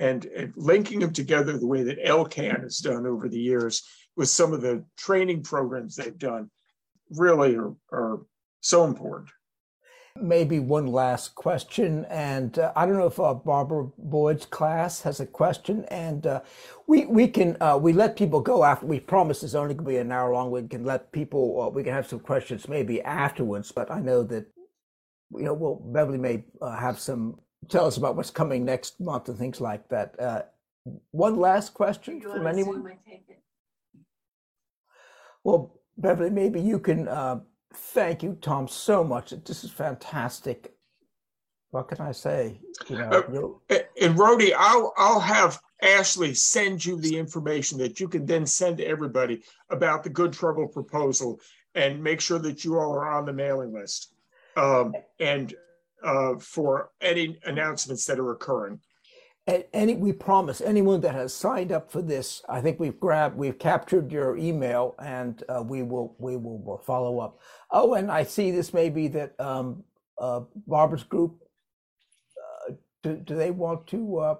[0.00, 3.82] and, and linking them together the way that LCAN has done over the years
[4.16, 6.50] with some of the training programs they've done
[7.10, 8.20] really are, are
[8.60, 9.30] so important.
[10.20, 15.20] Maybe one last question, and uh, I don't know if uh, Barbara Boyd's class has
[15.20, 16.40] a question, and uh,
[16.88, 18.84] we we can uh, we let people go after.
[18.84, 20.50] We promise it's only going to be an hour long.
[20.50, 21.62] We can let people.
[21.62, 24.46] Uh, we can have some questions maybe afterwards, but I know that
[25.30, 25.54] you know.
[25.54, 27.38] Well, Beverly may uh, have some
[27.68, 30.18] tell us about what's coming next month and things like that.
[30.18, 30.42] Uh,
[31.10, 32.96] one last question from anyone?
[35.44, 37.40] Well, Beverly, maybe you can uh,
[37.74, 39.30] thank you, Tom, so much.
[39.44, 40.74] This is fantastic.
[41.70, 42.60] What can I say?
[42.88, 48.08] You know, uh, and Rhody, I'll I'll have Ashley send you the information that you
[48.08, 51.40] can then send to everybody about the Good Trouble proposal
[51.74, 54.14] and make sure that you all are on the mailing list.
[54.56, 55.54] Um, and
[56.04, 58.80] uh, for any announcements that are occurring.
[59.72, 62.42] any, we promise anyone that has signed up for this.
[62.48, 67.18] I think we've grabbed, we've captured your email, and uh, we will we will follow
[67.18, 67.40] up.
[67.70, 69.84] Oh, and I see this may be that um,
[70.20, 71.42] uh, Barbara's group.
[72.68, 74.18] Uh, do, do they want to?
[74.18, 74.34] Uh,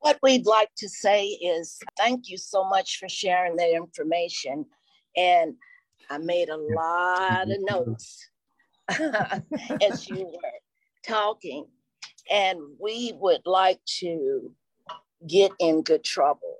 [0.00, 4.66] what we'd like to say is thank you so much for sharing that information,
[5.16, 5.54] and
[6.10, 8.30] I made a lot of notes
[9.82, 10.60] as you were
[11.06, 11.66] talking.
[12.30, 14.52] And we would like to
[15.26, 16.58] get in good trouble.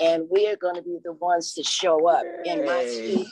[0.00, 3.28] And we are going to be the ones to show up in my student.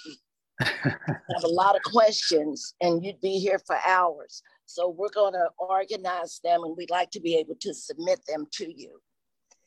[0.60, 4.42] have a lot of questions, and you'd be here for hours.
[4.66, 8.46] So we're going to organize them, and we'd like to be able to submit them
[8.52, 9.00] to you.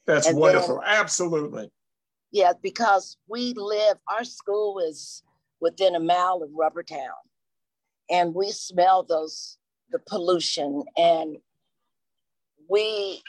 [0.07, 0.75] That's and wonderful.
[0.75, 1.69] Then, Absolutely.
[2.31, 5.23] Yeah, because we live, our school is
[5.59, 6.99] within a mile of Rubber Town
[8.09, 9.57] and we smell those
[9.91, 11.37] the pollution and
[12.69, 13.21] we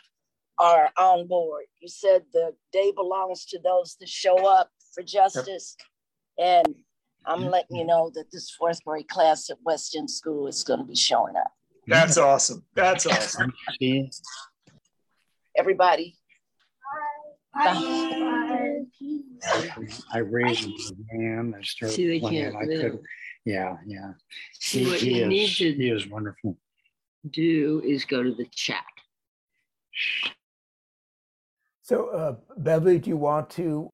[0.59, 1.65] are on board.
[1.81, 5.77] You said the day belongs to those that show up for justice.
[6.37, 6.67] Yep.
[6.67, 6.75] And
[7.27, 10.81] I'm letting you know that this fourth grade class at West End School is going
[10.81, 11.53] to be showing up.
[11.87, 12.65] That's awesome.
[12.75, 13.53] That's awesome.
[15.57, 16.17] Everybody.
[17.55, 17.75] Hi.
[17.75, 19.69] Hi.
[20.13, 20.75] I raised my
[21.11, 21.55] hand.
[21.57, 22.57] I started See, playing.
[22.57, 23.01] I could
[23.45, 24.13] yeah, yeah.
[24.61, 26.57] He, what he you is, need to he is wonderful.
[27.31, 28.85] Do is go to the chat.
[31.83, 33.91] So, uh, Beverly, do you want to?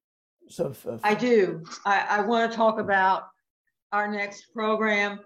[0.49, 1.63] So, uh, I do.
[1.85, 3.23] I, I want to talk about
[3.91, 5.19] our next program,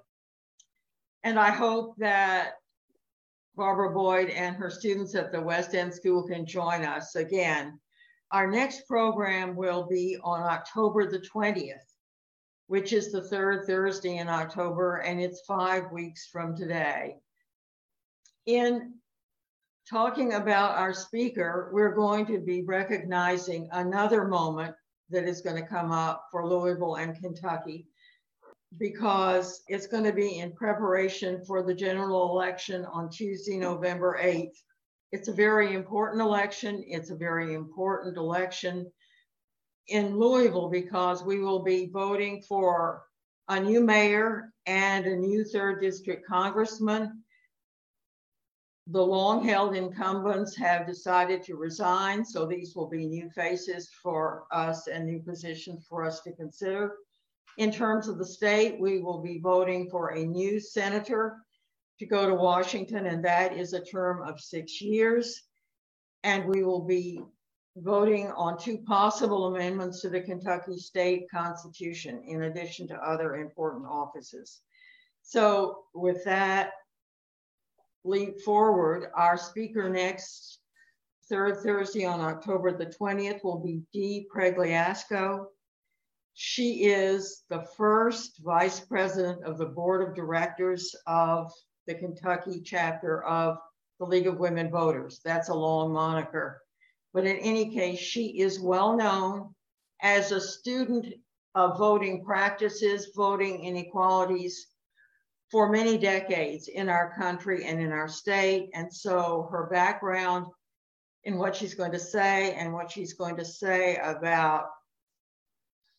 [1.24, 2.54] and I hope that
[3.56, 7.80] Barbara Boyd and her students at the West End School can join us again.
[8.32, 11.89] Our next program will be on October the 20th
[12.70, 17.16] which is the third Thursday in October, and it's five weeks from today.
[18.46, 18.94] In
[19.90, 24.76] talking about our speaker, we're going to be recognizing another moment
[25.10, 27.88] that is going to come up for Louisville and Kentucky
[28.78, 34.58] because it's going to be in preparation for the general election on Tuesday, November 8th.
[35.12, 36.84] It's a very important election.
[36.86, 38.92] It's a very important election
[39.90, 43.04] in Louisville because we will be voting for
[43.48, 47.24] a new mayor and a new third district congressman.
[48.92, 52.26] the long held incumbents have decided to resign.
[52.26, 56.96] So these will be new faces for us and new positions for us to consider.
[57.58, 61.38] In terms of the state, we will be voting for a new senator
[62.00, 65.44] to go to Washington, and that is a term of six years.
[66.24, 67.22] And we will be
[67.78, 73.86] voting on two possible amendments to the Kentucky State Constitution, in addition to other important
[73.86, 74.62] offices.
[75.22, 76.72] So with that
[78.04, 80.60] leap forward, our speaker next
[81.30, 85.46] third Thursday on October the 20th will be Dee Pregliasco.
[86.34, 91.52] She is the first vice president of the board of directors of
[91.86, 93.58] the Kentucky chapter of
[94.00, 95.20] the League of Women Voters.
[95.24, 96.62] That's a long moniker.
[97.14, 99.55] But in any case, she is well known
[100.01, 101.14] as a student
[101.55, 104.68] of voting practices, voting inequalities
[105.51, 108.70] for many decades in our country and in our state.
[108.74, 110.45] And so her background
[111.24, 114.66] in what she's going to say and what she's going to say about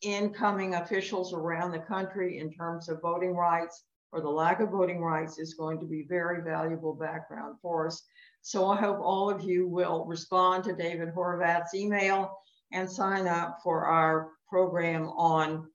[0.01, 4.99] incoming officials around the country in terms of voting rights or the lack of voting
[4.99, 8.03] rights is going to be very valuable background for us.
[8.41, 12.37] So I hope all of you will respond to David Horvat's email
[12.73, 15.67] and sign up for our program on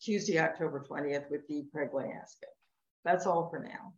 [0.00, 2.48] Tuesday, October 20th with Dee Pregliasco.
[3.04, 3.92] That's all for now.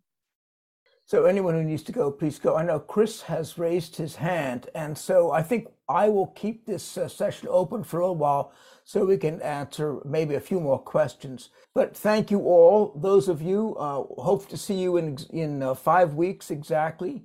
[1.07, 2.57] So anyone who needs to go, please go.
[2.57, 6.97] I know Chris has raised his hand, and so I think I will keep this
[6.97, 8.53] uh, session open for a while
[8.84, 11.51] so we can answer maybe a few more questions.
[11.74, 12.95] But thank you all.
[12.97, 17.22] Those of you, uh, hope to see you in in uh, five weeks exactly.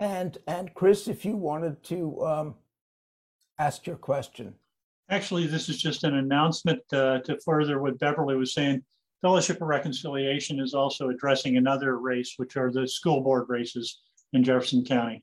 [0.00, 2.54] And and Chris, if you wanted to um,
[3.58, 4.54] ask your question.
[5.10, 8.82] Actually, this is just an announcement uh, to further what Beverly was saying.
[9.20, 14.00] Fellowship of Reconciliation is also addressing another race, which are the school board races
[14.32, 15.22] in Jefferson County.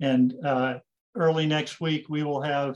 [0.00, 0.78] And uh,
[1.14, 2.74] early next week, we will have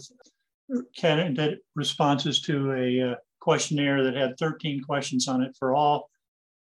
[0.97, 6.09] candidate responses to a uh, questionnaire that had 13 questions on it for all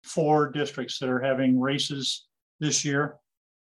[0.04, 2.28] four districts that are having races
[2.62, 3.18] this year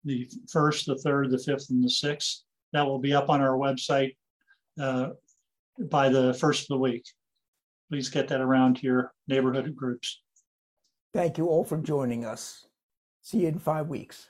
[0.05, 2.43] the first, the third, the fifth, and the sixth.
[2.73, 4.17] That will be up on our website
[4.81, 5.11] uh,
[5.79, 7.05] by the first of the week
[7.93, 10.23] please get that around to your neighborhood groups.
[11.13, 12.67] Thank you all for joining us.
[13.21, 14.29] See you in five weeks.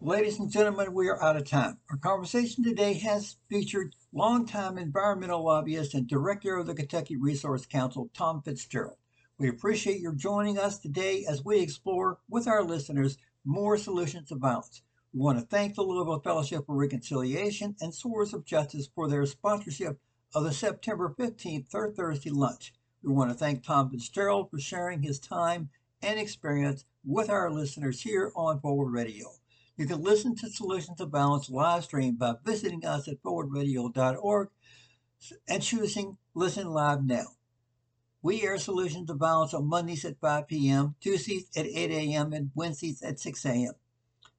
[0.00, 1.80] Ladies and gentlemen, we are out of time.
[1.90, 8.08] Our conversation today has featured longtime environmental lobbyist and director of the Kentucky Resource Council,
[8.14, 8.96] Tom Fitzgerald.
[9.36, 13.18] We appreciate your joining us today as we explore with our listeners
[13.48, 14.82] more solutions to violence.
[15.14, 19.24] We want to thank the Louisville Fellowship for Reconciliation and Swords of Justice for their
[19.24, 19.98] sponsorship
[20.34, 22.74] of the September 15th Third Thursday lunch.
[23.02, 25.70] We want to thank Tom Fitzgerald for sharing his time
[26.02, 29.28] and experience with our listeners here on Forward Radio.
[29.78, 34.48] You can listen to Solutions of Violence live stream by visiting us at forwardradio.org
[35.48, 37.37] and choosing Listen Live Now.
[38.28, 42.50] We air Solutions of Violence on Mondays at 5 p.m., Tuesdays at 8 a.m., and
[42.54, 43.72] Wednesdays at 6 a.m.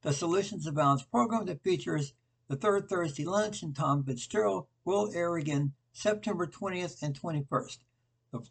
[0.03, 2.13] The Solutions of Violence program that features
[2.47, 7.77] the third Thursday lunch and Tom Fitzgerald will air again September 20th and 21st.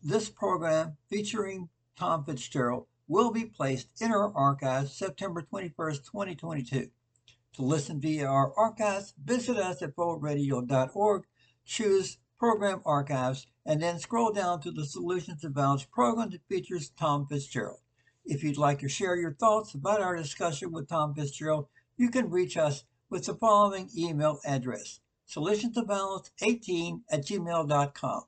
[0.03, 6.91] This program featuring Tom Fitzgerald will be placed in our archives September 21st, 2022.
[7.53, 11.26] To listen via our archives, visit us at forwardradio.org,
[11.64, 16.89] choose Program Archives, and then scroll down to the Solutions to Violence program that features
[16.99, 17.81] Tom Fitzgerald.
[18.25, 22.31] If you'd like to share your thoughts about our discussion with Tom Fitzgerald, you can
[22.31, 28.23] reach us with the following email address solutionsofbalance18 at gmail.com.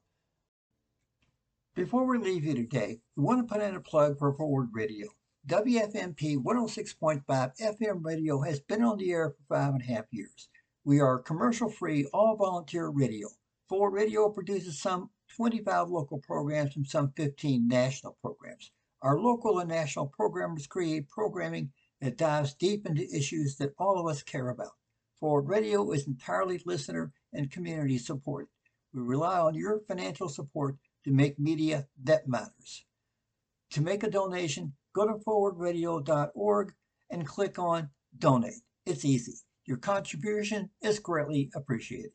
[1.74, 5.08] Before we leave you today, we want to put in a plug for Forward Radio.
[5.46, 10.50] WFMP 106.5 FM radio has been on the air for five and a half years.
[10.84, 13.28] We are commercial free, all volunteer radio.
[13.70, 15.08] Forward Radio produces some
[15.40, 18.72] 25 local programs and some 15 national programs.
[19.00, 21.72] Our local and national programmers create programming
[22.02, 24.72] that dives deep into issues that all of us care about.
[25.18, 28.50] Forward Radio is entirely listener and community supported.
[28.92, 30.76] We rely on your financial support
[31.06, 32.84] to make media that matters.
[33.70, 36.74] To make a donation, go to forwardradio.org
[37.08, 37.88] and click on
[38.18, 38.60] Donate.
[38.84, 39.38] It's easy.
[39.64, 42.12] Your contribution is greatly appreciated.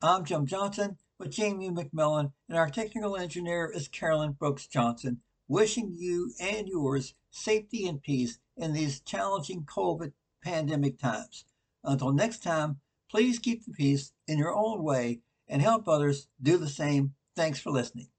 [0.00, 5.94] I'm Jim Johnson with Jamie McMillan, and our technical engineer is Carolyn Brooks Johnson, wishing
[5.96, 10.12] you and yours safety and peace in these challenging COVID
[10.42, 11.44] pandemic times.
[11.84, 16.56] Until next time, please keep the peace in your own way and help others do
[16.56, 17.14] the same.
[17.36, 18.10] Thanks for listening.